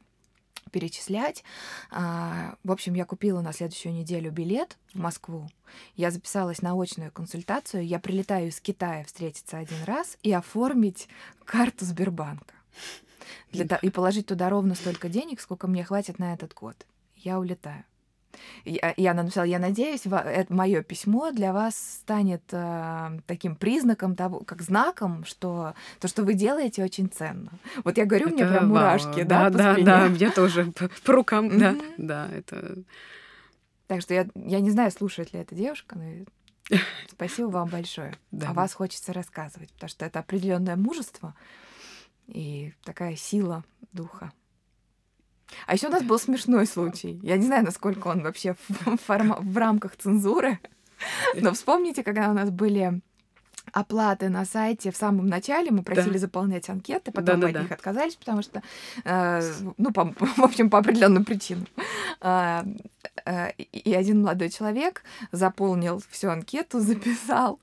перечислять. 0.71 1.43
А, 1.91 2.55
в 2.63 2.71
общем, 2.71 2.93
я 2.93 3.05
купила 3.05 3.41
на 3.41 3.53
следующую 3.53 3.93
неделю 3.93 4.31
билет 4.31 4.77
в 4.93 4.99
Москву. 4.99 5.49
Я 5.95 6.11
записалась 6.11 6.61
на 6.61 6.79
очную 6.79 7.11
консультацию. 7.11 7.85
Я 7.85 7.99
прилетаю 7.99 8.49
из 8.49 8.59
Китая 8.59 9.03
встретиться 9.03 9.57
один 9.57 9.83
раз 9.85 10.17
и 10.23 10.31
оформить 10.31 11.07
карту 11.45 11.85
Сбербанка. 11.85 12.53
Для, 13.51 13.77
и 13.77 13.89
положить 13.89 14.25
туда 14.25 14.49
ровно 14.49 14.75
столько 14.75 15.09
денег, 15.09 15.39
сколько 15.39 15.67
мне 15.67 15.83
хватит 15.83 16.19
на 16.19 16.33
этот 16.33 16.53
год. 16.53 16.85
Я 17.15 17.39
улетаю. 17.39 17.85
Я, 18.65 18.93
я 18.97 19.13
написала, 19.13 19.45
я 19.45 19.59
надеюсь, 19.59 20.05
это 20.05 20.53
мое 20.53 20.81
письмо 20.83 21.31
для 21.31 21.53
вас 21.53 21.75
станет 21.75 22.43
э, 22.51 23.19
таким 23.27 23.55
признаком 23.55 24.15
того, 24.15 24.39
как 24.41 24.61
знаком, 24.61 25.25
что 25.25 25.73
то, 25.99 26.07
что 26.07 26.23
вы 26.23 26.33
делаете, 26.33 26.83
очень 26.83 27.09
ценно. 27.09 27.51
Вот 27.83 27.97
я 27.97 28.05
говорю, 28.05 28.27
это 28.27 28.35
мне 28.35 28.45
прям 28.45 28.69
мурашки, 28.69 29.19
вау. 29.19 29.27
да, 29.27 29.49
да, 29.49 29.75
да, 29.75 29.83
да, 29.83 30.07
мне 30.07 30.29
тоже 30.31 30.71
по 31.05 31.13
рукам, 31.13 31.57
да, 31.57 31.75
да, 31.97 32.29
это. 32.33 32.77
Так 33.87 34.01
что 34.01 34.13
я, 34.13 34.27
я 34.35 34.59
не 34.59 34.71
знаю, 34.71 34.91
слушает 34.91 35.33
ли 35.33 35.39
эта 35.39 35.55
девушка, 35.55 35.97
но 35.97 36.77
спасибо 37.11 37.47
вам 37.47 37.69
большое. 37.69 38.15
Да. 38.31 38.49
О 38.49 38.53
вас 38.53 38.73
хочется 38.73 39.13
рассказывать, 39.13 39.71
потому 39.73 39.89
что 39.89 40.05
это 40.05 40.19
определенное 40.19 40.75
мужество 40.75 41.35
и 42.27 42.73
такая 42.83 43.15
сила 43.15 43.63
духа. 43.91 44.31
А 45.67 45.73
еще 45.73 45.87
у 45.87 45.91
нас 45.91 46.03
был 46.03 46.19
смешной 46.19 46.65
случай. 46.65 47.19
Я 47.23 47.37
не 47.37 47.45
знаю, 47.45 47.63
насколько 47.63 48.07
он 48.07 48.21
вообще 48.21 48.55
в, 48.67 48.97
форма... 48.97 49.37
в 49.39 49.57
рамках 49.57 49.95
цензуры. 49.97 50.59
Но 51.35 51.53
вспомните, 51.53 52.03
когда 52.03 52.29
у 52.29 52.33
нас 52.33 52.49
были 52.49 53.01
оплаты 53.71 54.29
на 54.29 54.45
сайте 54.45 54.91
в 54.91 54.97
самом 54.97 55.27
начале, 55.27 55.71
мы 55.71 55.83
просили 55.83 56.13
да. 56.13 56.19
заполнять 56.19 56.69
анкеты, 56.69 57.11
потом 57.11 57.39
да, 57.39 57.47
мы 57.47 57.53
да, 57.53 57.59
от 57.59 57.63
них 57.63 57.71
отказались, 57.71 58.15
потому 58.15 58.41
что, 58.41 58.61
э, 59.03 59.41
ну, 59.77 59.91
по, 59.91 60.13
в 60.19 60.43
общем, 60.43 60.69
по 60.69 60.79
определенным 60.79 61.23
причинам. 61.25 61.67
Э, 62.21 62.63
э, 63.25 63.51
и 63.53 63.93
один 63.93 64.21
молодой 64.21 64.49
человек 64.49 65.03
заполнил 65.31 66.01
всю 66.09 66.29
анкету, 66.29 66.79
записал 66.79 67.59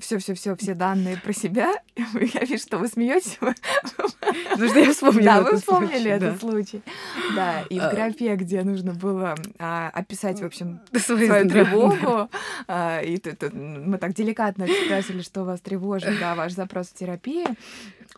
все-все-все, 0.00 0.56
все 0.56 0.74
данные 0.74 1.16
про 1.16 1.32
себя. 1.32 1.72
Я 1.96 2.40
вижу, 2.40 2.62
что 2.62 2.78
вы 2.78 2.88
смеетесь. 2.88 3.38
Потому 3.38 4.68
что 4.68 4.80
я 4.80 4.92
вспомнила 4.92 5.24
Да, 5.24 5.40
вы 5.42 5.56
вспомнили 5.56 6.10
этот 6.10 6.40
случай. 6.40 6.82
Да, 7.34 7.62
и 7.62 7.78
в 7.78 7.82
а. 7.82 7.90
графе, 7.90 8.36
где 8.36 8.62
нужно 8.62 8.92
было 8.92 9.34
а, 9.58 9.90
описать, 9.90 10.40
в 10.40 10.44
общем, 10.44 10.80
свою 10.96 11.48
тревогу, 11.48 12.30
а, 12.66 13.00
и 13.00 13.20
мы 13.52 13.98
так 13.98 14.14
деликатно 14.14 14.66
спросили, 14.66 15.22
что 15.22 15.44
вас 15.44 15.60
тревожит, 15.60 16.18
да, 16.20 16.34
ваш 16.34 16.52
запрос 16.52 16.88
в 16.88 16.94
терапии, 16.94 17.46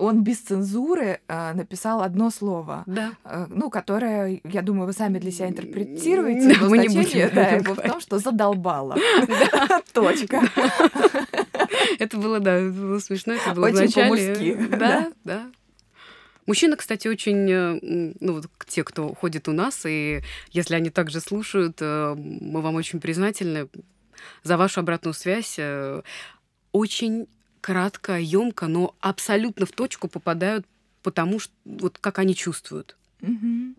он 0.00 0.22
без 0.24 0.38
цензуры 0.38 1.20
э, 1.28 1.52
написал 1.52 2.02
одно 2.02 2.30
слово, 2.30 2.84
да. 2.86 3.12
э, 3.24 3.46
ну, 3.48 3.70
которое, 3.70 4.40
я 4.44 4.62
думаю, 4.62 4.86
вы 4.86 4.92
сами 4.92 5.18
для 5.18 5.30
себя 5.30 5.48
интерпретируете, 5.48 6.58
но 6.60 6.68
мы 6.68 6.78
значение 6.78 6.88
не 6.88 7.04
будем 7.04 7.34
да, 7.34 7.48
его 7.50 7.74
в 7.74 7.80
том, 7.80 8.00
что 8.00 8.18
задолбало. 8.18 8.96
Точка. 9.92 10.40
Это 11.98 12.16
было, 12.16 12.40
да, 12.40 12.60
было 12.60 12.98
смешно, 12.98 13.34
это 13.34 13.54
было 13.54 13.66
Очень 13.66 13.92
по-мужски. 13.92 14.76
Да, 14.76 15.12
да. 15.24 15.50
Мужчины, 16.46 16.76
кстати, 16.76 17.06
очень, 17.06 17.50
э, 17.50 18.14
ну 18.20 18.34
вот 18.34 18.46
те, 18.66 18.82
кто 18.82 19.14
ходит 19.14 19.48
у 19.48 19.52
нас, 19.52 19.84
и 19.86 20.22
если 20.50 20.74
они 20.74 20.90
также 20.90 21.20
слушают, 21.20 21.78
э, 21.80 22.14
мы 22.16 22.62
вам 22.62 22.74
очень 22.74 23.00
признательны 23.00 23.68
за 24.42 24.56
вашу 24.56 24.80
обратную 24.80 25.14
связь. 25.14 25.56
Э, 25.58 26.02
очень 26.72 27.28
кратко, 27.60 28.18
емко, 28.18 28.66
но 28.66 28.94
абсолютно 29.00 29.66
в 29.66 29.72
точку 29.72 30.08
попадают 30.08 30.66
потому, 31.02 31.38
что 31.38 31.52
вот 31.64 31.98
как 31.98 32.18
они 32.18 32.34
чувствуют. 32.34 32.96
Угу. 33.22 33.74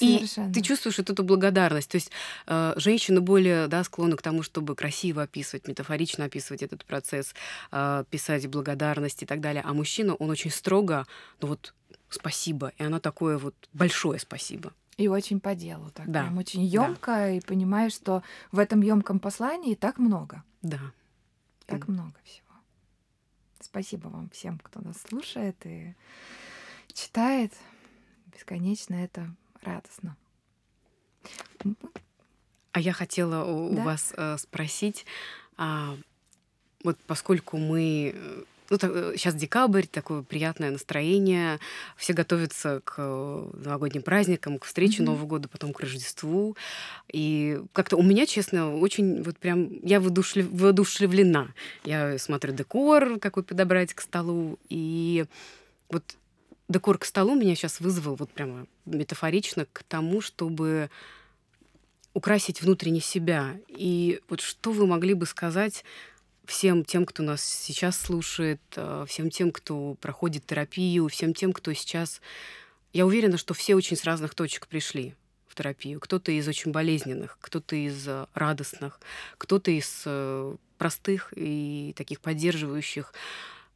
И 0.00 0.26
ты 0.52 0.60
чувствуешь 0.60 0.98
эту 0.98 1.22
благодарность. 1.22 1.90
То 1.90 1.96
есть 1.96 2.10
э, 2.46 2.74
женщина 2.76 3.20
более 3.20 3.68
да, 3.68 3.84
склонна 3.84 4.16
к 4.16 4.22
тому, 4.22 4.42
чтобы 4.42 4.74
красиво 4.74 5.22
описывать, 5.22 5.68
метафорично 5.68 6.24
описывать 6.24 6.62
этот 6.62 6.84
процесс, 6.84 7.34
э, 7.70 8.04
писать 8.10 8.48
благодарность 8.48 9.22
и 9.22 9.26
так 9.26 9.40
далее. 9.40 9.62
А 9.64 9.72
мужчина, 9.72 10.14
он 10.14 10.30
очень 10.30 10.50
строго, 10.50 11.06
ну 11.40 11.48
вот 11.48 11.74
спасибо. 12.08 12.72
И 12.78 12.82
она 12.82 12.98
такое 12.98 13.38
вот 13.38 13.54
большое 13.72 14.18
спасибо. 14.18 14.72
И 14.96 15.08
очень 15.08 15.40
по 15.40 15.54
делу, 15.54 15.90
так 15.92 16.10
да. 16.10 16.22
прям 16.22 16.38
очень 16.38 16.64
емко, 16.64 17.12
да. 17.12 17.30
и 17.30 17.40
понимаешь, 17.40 17.92
что 17.92 18.22
в 18.52 18.58
этом 18.58 18.80
емком 18.80 19.18
послании 19.18 19.74
так 19.74 19.98
много. 19.98 20.42
Да. 20.62 20.78
Так 21.66 21.86
mm. 21.86 21.90
много 21.90 22.14
всего. 22.24 22.53
Спасибо 23.74 24.06
вам 24.06 24.30
всем, 24.30 24.60
кто 24.60 24.80
нас 24.82 25.02
слушает 25.02 25.56
и 25.66 25.96
читает. 26.92 27.52
Бесконечно 28.26 28.94
это 28.94 29.34
радостно. 29.62 30.16
А 32.70 32.78
я 32.78 32.92
хотела 32.92 33.44
у, 33.44 33.74
да? 33.74 33.82
у 33.82 33.84
вас 33.84 34.14
э, 34.16 34.38
спросить, 34.38 35.06
а, 35.56 35.96
вот 36.84 36.96
поскольку 37.08 37.56
мы 37.56 38.12
э, 38.14 38.44
ну, 38.70 38.78
так, 38.78 38.92
сейчас 39.16 39.34
э, 39.34 39.38
декабрь, 39.38 39.86
такое 39.86 40.22
приятное 40.22 40.70
настроение, 40.70 41.58
все 41.96 42.12
готовятся 42.12 42.80
к 42.84 42.94
э, 42.96 43.50
новогодним 43.64 44.02
праздникам, 44.02 44.58
к 44.58 44.64
встрече 44.64 45.02
mm-hmm. 45.02 45.06
Нового 45.06 45.26
года, 45.26 45.48
потом 45.48 45.72
к 45.72 45.80
Рождеству. 45.80 46.56
И 47.12 47.60
как-то 47.72 47.96
у 47.96 48.02
меня, 48.02 48.26
честно, 48.26 48.76
очень 48.76 49.22
вот 49.22 49.38
прям 49.38 49.68
я 49.82 50.00
воодушлев, 50.00 50.48
воодушевлена. 50.50 51.48
Я 51.84 52.18
смотрю 52.18 52.52
декор, 52.52 53.18
какой 53.18 53.42
подобрать 53.42 53.92
к 53.92 54.00
столу, 54.00 54.58
и 54.68 55.26
вот 55.90 56.16
декор 56.68 56.98
к 56.98 57.04
столу 57.04 57.34
меня 57.34 57.54
сейчас 57.54 57.80
вызвал 57.80 58.14
вот 58.14 58.30
прямо 58.30 58.66
метафорично 58.86 59.66
к 59.72 59.82
тому, 59.82 60.20
чтобы 60.20 60.90
украсить 62.14 62.62
внутренне 62.62 63.00
себя. 63.00 63.56
И 63.68 64.20
вот 64.28 64.40
что 64.40 64.72
вы 64.72 64.86
могли 64.86 65.14
бы 65.14 65.26
сказать 65.26 65.84
всем 66.46 66.84
тем, 66.84 67.06
кто 67.06 67.22
нас 67.22 67.42
сейчас 67.44 67.98
слушает, 67.98 68.60
э, 68.76 69.04
всем 69.08 69.30
тем, 69.30 69.50
кто 69.52 69.94
проходит 69.94 70.46
терапию, 70.46 71.08
всем 71.08 71.34
тем, 71.34 71.52
кто 71.52 71.72
сейчас... 71.72 72.20
Я 72.92 73.06
уверена, 73.06 73.38
что 73.38 73.54
все 73.54 73.74
очень 73.74 73.96
с 73.96 74.04
разных 74.04 74.34
точек 74.34 74.66
пришли 74.66 75.14
в 75.48 75.54
терапию. 75.54 76.00
Кто-то 76.00 76.32
из 76.32 76.46
очень 76.46 76.70
болезненных, 76.72 77.38
кто-то 77.40 77.76
из 77.76 78.06
э, 78.06 78.26
радостных, 78.34 79.00
кто-то 79.38 79.70
из 79.70 80.02
э, 80.04 80.56
простых 80.78 81.32
и 81.36 81.94
таких 81.96 82.20
поддерживающих. 82.20 83.12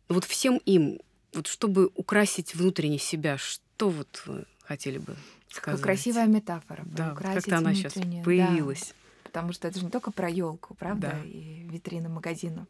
Вот 0.09 0.25
всем 0.25 0.59
им, 0.65 1.01
вот 1.33 1.47
чтобы 1.47 1.91
украсить 1.95 2.55
внутренне 2.55 2.99
себя, 2.99 3.39
что 3.39 3.91
вот 3.91 4.23
вы 4.27 4.45
хотели 4.63 4.99
бы 4.99 5.17
сказать? 5.49 5.81
Какая 5.81 5.95
красивая 5.95 6.27
метафора. 6.27 6.85
Да, 6.87 7.15
как-то 7.15 7.59
она 7.59 7.75
сейчас 7.75 7.95
появилась. 7.95 8.95
Потому 9.29 9.53
что 9.53 9.69
это 9.69 9.79
же 9.79 9.85
не 9.85 9.91
только 9.91 10.11
про 10.11 10.29
елку, 10.29 10.75
правда, 10.75 11.11
да. 11.13 11.23
и 11.23 11.65
витрины 11.69 12.09
магазина. 12.09 12.67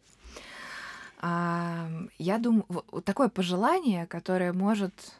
А, 1.21 1.89
я 2.19 2.39
думаю, 2.39 2.67
вот 2.69 3.05
такое 3.05 3.29
пожелание, 3.29 4.07
которое 4.07 4.53
может 4.53 5.15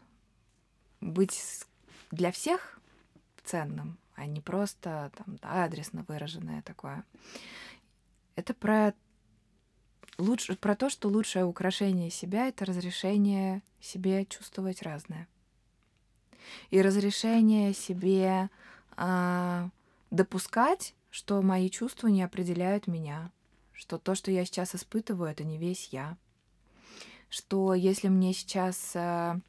быть 1.01 1.65
для 2.11 2.33
всех 2.33 2.81
ценным, 3.45 3.99
а 4.17 4.27
не 4.27 4.41
просто 4.41 5.13
там, 5.17 5.39
адресно 5.43 6.05
выраженное 6.09 6.63
такое. 6.63 7.05
Это 8.35 8.53
про 8.53 8.95
лучше, 10.19 10.57
про 10.57 10.75
то, 10.75 10.91
что 10.91 11.09
лучшее 11.09 11.45
украшение 11.45 12.11
себя 12.11 12.49
это 12.49 12.65
разрешение 12.65 13.63
себе 13.81 14.27
чувствовать 14.27 14.83
разное. 14.83 15.29
И 16.71 16.83
разрешение 16.83 17.75
себе 17.75 18.51
а, 18.97 19.69
допускать 20.11 20.95
что 21.19 21.43
мои 21.43 21.69
чувства 21.69 22.07
не 22.07 22.23
определяют 22.23 22.87
меня, 22.87 23.33
что 23.73 23.99
то, 23.99 24.15
что 24.15 24.31
я 24.31 24.45
сейчас 24.45 24.77
испытываю, 24.77 25.29
это 25.29 25.43
не 25.43 25.59
весь 25.59 25.89
я, 25.89 26.17
что 27.29 27.75
если 27.75 28.07
мне 28.07 28.33
сейчас 28.33 28.93
э, 28.95 29.41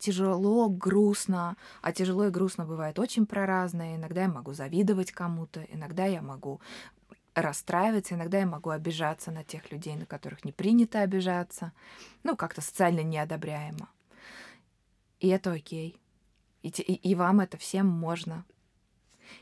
тяжело, 0.00 0.68
грустно, 0.68 1.56
а 1.82 1.92
тяжело 1.92 2.26
и 2.26 2.30
грустно 2.30 2.66
бывает 2.66 2.98
очень 2.98 3.26
проразное, 3.26 3.94
иногда 3.94 4.22
я 4.22 4.28
могу 4.28 4.54
завидовать 4.54 5.12
кому-то, 5.12 5.62
иногда 5.70 6.04
я 6.04 6.20
могу 6.20 6.60
расстраиваться, 7.36 8.16
иногда 8.16 8.38
я 8.38 8.46
могу 8.46 8.70
обижаться 8.70 9.30
на 9.30 9.44
тех 9.44 9.70
людей, 9.70 9.94
на 9.94 10.04
которых 10.04 10.44
не 10.44 10.50
принято 10.50 11.02
обижаться, 11.02 11.70
ну, 12.24 12.36
как-то 12.36 12.60
социально 12.60 13.04
неодобряемо. 13.04 13.88
И 15.20 15.28
это 15.28 15.52
окей. 15.52 15.96
И, 16.62 16.70
и, 16.70 16.94
и 16.94 17.14
вам 17.14 17.38
это 17.38 17.56
всем 17.56 17.86
можно. 17.86 18.44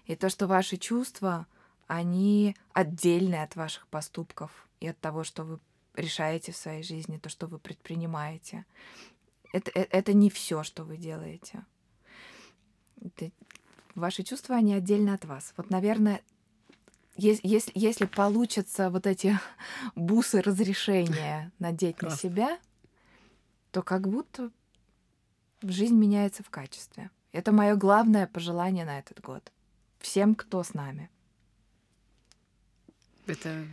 И 0.07 0.17
то, 0.17 0.29
что 0.29 0.47
ваши 0.47 0.77
чувства, 0.77 1.47
они 1.87 2.57
отдельны 2.73 3.37
от 3.43 3.57
ваших 3.57 3.87
поступков 3.89 4.51
и 4.81 4.89
от 4.89 4.99
того, 4.99 5.25
что 5.25 5.45
вы 5.45 5.61
решаете 5.95 6.53
в 6.53 6.57
своей 6.57 6.83
жизни, 6.83 7.19
то, 7.19 7.29
что 7.29 7.47
вы 7.47 7.59
предпринимаете. 7.59 8.65
Это, 9.53 9.71
э, 9.75 9.87
это 9.91 10.13
не 10.13 10.31
все, 10.31 10.63
что 10.63 10.85
вы 10.85 10.97
делаете. 10.97 11.65
Это, 13.03 13.31
ваши 13.95 14.23
чувства, 14.23 14.57
они 14.57 14.75
отдельно 14.75 15.15
от 15.15 15.25
вас. 15.25 15.55
Вот, 15.57 15.71
наверное, 15.71 16.23
если, 17.17 17.47
если, 17.47 17.73
если 17.75 18.05
получится 18.05 18.91
вот 18.91 19.07
эти 19.07 19.39
бусы 19.95 20.43
разрешения 20.43 21.53
надеть 21.59 22.03
на 22.03 22.11
себя, 22.11 22.59
то 23.71 23.83
как 23.83 24.09
будто 24.09 24.51
жизнь 25.63 25.95
меняется 25.95 26.43
в 26.43 26.51
качестве. 26.51 27.11
Это 27.33 27.53
мое 27.53 27.77
главное 27.77 28.27
пожелание 28.27 28.85
на 28.85 28.99
этот 28.99 29.21
год 29.21 29.53
всем, 30.07 30.37
кто 30.37 30.63
с 30.63 30.73
нами. 30.73 31.11
Это 33.27 33.67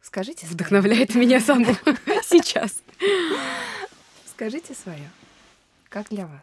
Скажите 0.00 0.46
вдохновляет 0.46 1.10
свое. 1.10 1.26
меня 1.26 1.40
саму 1.40 1.66
сейчас. 2.22 2.82
Скажите 4.26 4.74
свое. 4.74 5.10
Как 5.88 6.08
для 6.08 6.26
вас? 6.26 6.42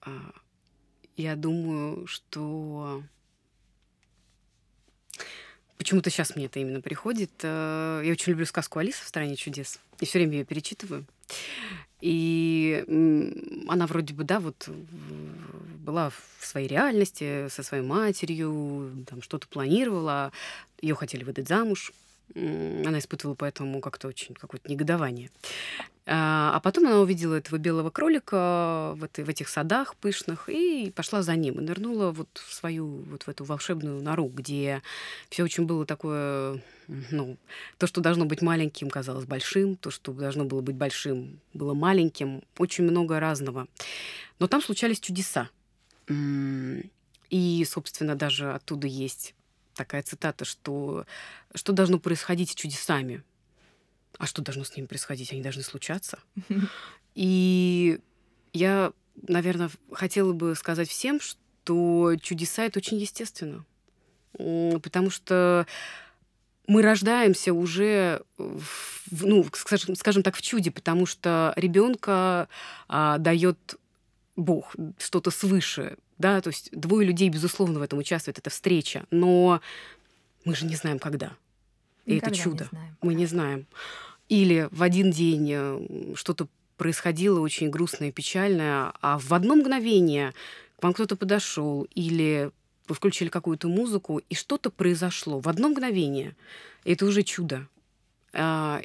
А, 0.00 0.32
я 1.16 1.36
думаю, 1.36 2.06
что 2.06 3.02
почему-то 5.76 6.08
сейчас 6.08 6.34
мне 6.34 6.46
это 6.46 6.60
именно 6.60 6.80
приходит. 6.80 7.32
Э, 7.42 8.00
я 8.04 8.12
очень 8.12 8.30
люблю 8.30 8.46
сказку 8.46 8.78
Алиса 8.78 9.04
в 9.04 9.08
стране 9.08 9.36
чудес. 9.36 9.80
И 10.00 10.06
все 10.06 10.18
время 10.18 10.38
ее 10.38 10.44
перечитываю. 10.44 11.04
И 12.04 12.84
она 13.66 13.86
вроде 13.86 14.12
бы, 14.12 14.24
да, 14.24 14.38
вот 14.38 14.68
была 15.86 16.10
в 16.10 16.44
своей 16.44 16.68
реальности 16.68 17.48
со 17.48 17.62
своей 17.62 17.82
матерью, 17.82 19.06
там 19.08 19.22
что-то 19.22 19.48
планировала, 19.48 20.30
ее 20.82 20.94
хотели 20.94 21.24
выдать 21.24 21.48
замуж, 21.48 21.94
она 22.34 22.98
испытывала 22.98 23.34
поэтому 23.34 23.80
как-то 23.80 24.08
очень 24.08 24.34
какое-то 24.34 24.70
негодование. 24.70 25.30
А, 26.06 26.52
а 26.54 26.60
потом 26.60 26.86
она 26.86 27.00
увидела 27.00 27.34
этого 27.34 27.56
белого 27.56 27.88
кролика 27.88 28.92
в, 28.94 29.04
этой, 29.04 29.24
в 29.24 29.28
этих 29.30 29.48
садах 29.48 29.96
пышных 29.96 30.50
и 30.50 30.92
пошла 30.94 31.22
за 31.22 31.34
ним 31.34 31.54
и 31.54 31.62
нырнула 31.62 32.10
вот 32.10 32.28
в 32.46 32.52
свою 32.52 32.86
вот 32.86 33.22
в 33.22 33.28
эту 33.28 33.44
волшебную 33.44 34.02
нору, 34.02 34.26
где 34.26 34.82
все 35.30 35.44
очень 35.44 35.64
было 35.64 35.86
такое, 35.86 36.62
ну, 36.88 37.38
то, 37.78 37.86
что 37.86 38.02
должно 38.02 38.26
быть 38.26 38.42
маленьким, 38.42 38.90
казалось 38.90 39.24
большим, 39.24 39.76
то, 39.76 39.90
что 39.90 40.12
должно 40.12 40.44
было 40.44 40.60
быть 40.60 40.76
большим, 40.76 41.40
было 41.54 41.72
маленьким, 41.72 42.42
очень 42.58 42.84
много 42.84 43.18
разного. 43.18 43.66
Но 44.38 44.46
там 44.46 44.60
случались 44.60 45.00
чудеса. 45.00 45.48
И, 47.30 47.66
собственно, 47.66 48.14
даже 48.14 48.52
оттуда 48.52 48.86
есть 48.86 49.34
такая 49.74 50.02
цитата, 50.02 50.44
что 50.44 51.06
что 51.54 51.72
должно 51.72 51.98
происходить 51.98 52.50
с 52.50 52.54
чудесами? 52.54 53.22
А 54.18 54.26
что 54.26 54.42
должно 54.42 54.64
с 54.64 54.76
ними 54.76 54.86
происходить? 54.86 55.32
Они 55.32 55.42
должны 55.42 55.62
случаться. 55.62 56.18
И 57.14 57.98
я, 58.52 58.92
наверное, 59.28 59.70
хотела 59.92 60.32
бы 60.32 60.54
сказать 60.54 60.88
всем, 60.88 61.20
что 61.20 62.14
чудеса 62.20 62.64
это 62.64 62.78
очень 62.78 62.98
естественно. 62.98 63.64
Потому 64.32 65.10
что 65.10 65.66
мы 66.66 66.82
рождаемся 66.82 67.52
уже, 67.52 68.22
в, 68.38 69.24
ну, 69.24 69.44
скажем, 69.52 69.94
скажем 69.96 70.22
так, 70.22 70.36
в 70.36 70.42
чуде, 70.42 70.70
потому 70.70 71.06
что 71.06 71.52
ребенка 71.56 72.48
а, 72.88 73.18
дает 73.18 73.76
Бог, 74.36 74.74
что-то 74.98 75.30
свыше, 75.30 75.96
да, 76.18 76.40
то 76.40 76.48
есть 76.48 76.70
двое 76.72 77.06
людей, 77.06 77.28
безусловно, 77.28 77.80
в 77.80 77.82
этом 77.82 77.98
участвуют, 77.98 78.38
это 78.38 78.50
встреча, 78.50 79.04
но 79.10 79.60
мы 80.44 80.54
же 80.54 80.66
не 80.66 80.74
знаем, 80.74 80.98
когда. 80.98 81.32
И 82.06 82.14
Никогда 82.14 82.34
это 82.34 82.42
чудо. 82.42 82.68
Не 82.72 82.78
мы 83.02 83.14
не 83.14 83.26
знаем. 83.26 83.66
Или 84.28 84.68
в 84.70 84.82
один 84.82 85.10
день 85.10 85.50
э, 85.52 86.14
что-то 86.14 86.48
происходило 86.76 87.40
очень 87.40 87.70
грустное 87.70 88.08
и 88.08 88.12
печальное, 88.12 88.92
а 89.00 89.18
в 89.18 89.32
одно 89.32 89.54
мгновение 89.54 90.32
к 90.78 90.82
вам 90.82 90.92
кто-то 90.92 91.16
подошел, 91.16 91.86
или 91.94 92.50
вы 92.88 92.94
включили 92.94 93.28
какую-то 93.28 93.68
музыку, 93.68 94.20
и 94.28 94.34
что-то 94.34 94.70
произошло 94.70 95.40
в 95.40 95.48
одно 95.48 95.68
мгновение. 95.68 96.36
И 96.84 96.92
это 96.92 97.06
уже 97.06 97.22
чудо. 97.22 97.66
А, 98.32 98.82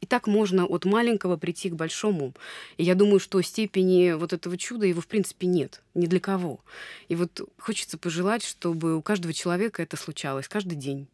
и 0.00 0.06
так 0.06 0.26
можно 0.26 0.64
от 0.64 0.84
маленького 0.84 1.36
прийти 1.36 1.70
к 1.70 1.74
большому. 1.74 2.34
И 2.76 2.84
я 2.84 2.94
думаю, 2.94 3.20
что 3.20 3.40
степени 3.42 4.12
вот 4.12 4.32
этого 4.32 4.56
чуда 4.56 4.86
его 4.86 5.00
в 5.00 5.06
принципе 5.06 5.46
нет. 5.46 5.82
Ни 5.94 6.06
для 6.06 6.20
кого. 6.20 6.60
И 7.08 7.14
вот 7.14 7.40
хочется 7.58 7.98
пожелать, 7.98 8.42
чтобы 8.42 8.96
у 8.96 9.02
каждого 9.02 9.32
человека 9.32 9.82
это 9.82 9.96
случалось 9.96 10.48
каждый 10.48 10.76
день. 10.76 11.06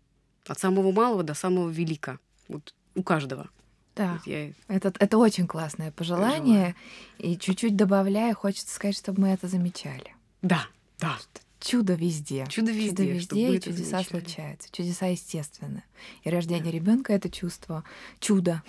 От 0.46 0.58
самого 0.58 0.92
малого 0.92 1.22
до 1.22 1.34
самого 1.34 1.68
велика. 1.68 2.18
Вот 2.48 2.74
у 2.94 3.02
каждого. 3.02 3.48
Да, 3.94 4.20
я... 4.26 4.52
это, 4.68 4.92
это 4.98 5.18
очень 5.18 5.46
классное 5.46 5.90
пожелание. 5.90 6.74
Желаю. 7.18 7.34
И 7.34 7.38
чуть-чуть 7.38 7.76
добавляя, 7.76 8.34
хочется 8.34 8.74
сказать, 8.74 8.96
чтобы 8.96 9.22
мы 9.22 9.28
это 9.28 9.48
замечали. 9.48 10.14
Да, 10.42 10.66
да 10.98 11.16
чудо 11.66 11.94
везде. 11.94 12.46
Чудо 12.48 12.70
везде. 12.70 12.90
Чудо 12.90 13.02
везде, 13.04 13.56
и 13.56 13.60
чудеса 13.60 14.02
случаются. 14.02 14.68
Чудеса 14.70 15.06
естественны. 15.06 15.82
И 16.22 16.30
рождение 16.30 16.72
ребенка 16.72 17.12
это 17.12 17.28
чувство 17.30 17.84
чудо. 18.20 18.62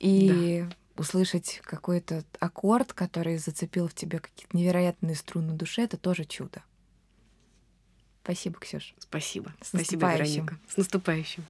И 0.00 0.64
да. 0.68 0.76
услышать 1.00 1.60
какой-то 1.64 2.24
аккорд, 2.40 2.92
который 2.92 3.38
зацепил 3.38 3.88
в 3.88 3.94
тебе 3.94 4.18
какие-то 4.18 4.56
невероятные 4.56 5.14
струны 5.14 5.52
души, 5.52 5.82
это 5.82 5.96
тоже 5.96 6.24
чудо. 6.24 6.62
Спасибо, 8.26 8.58
Ксюш. 8.58 8.92
Спасибо. 8.98 9.52
С 9.62 9.68
Спасибо, 9.68 10.12
Вероника. 10.12 10.58
С 10.68 10.76
наступающим. 10.76 11.44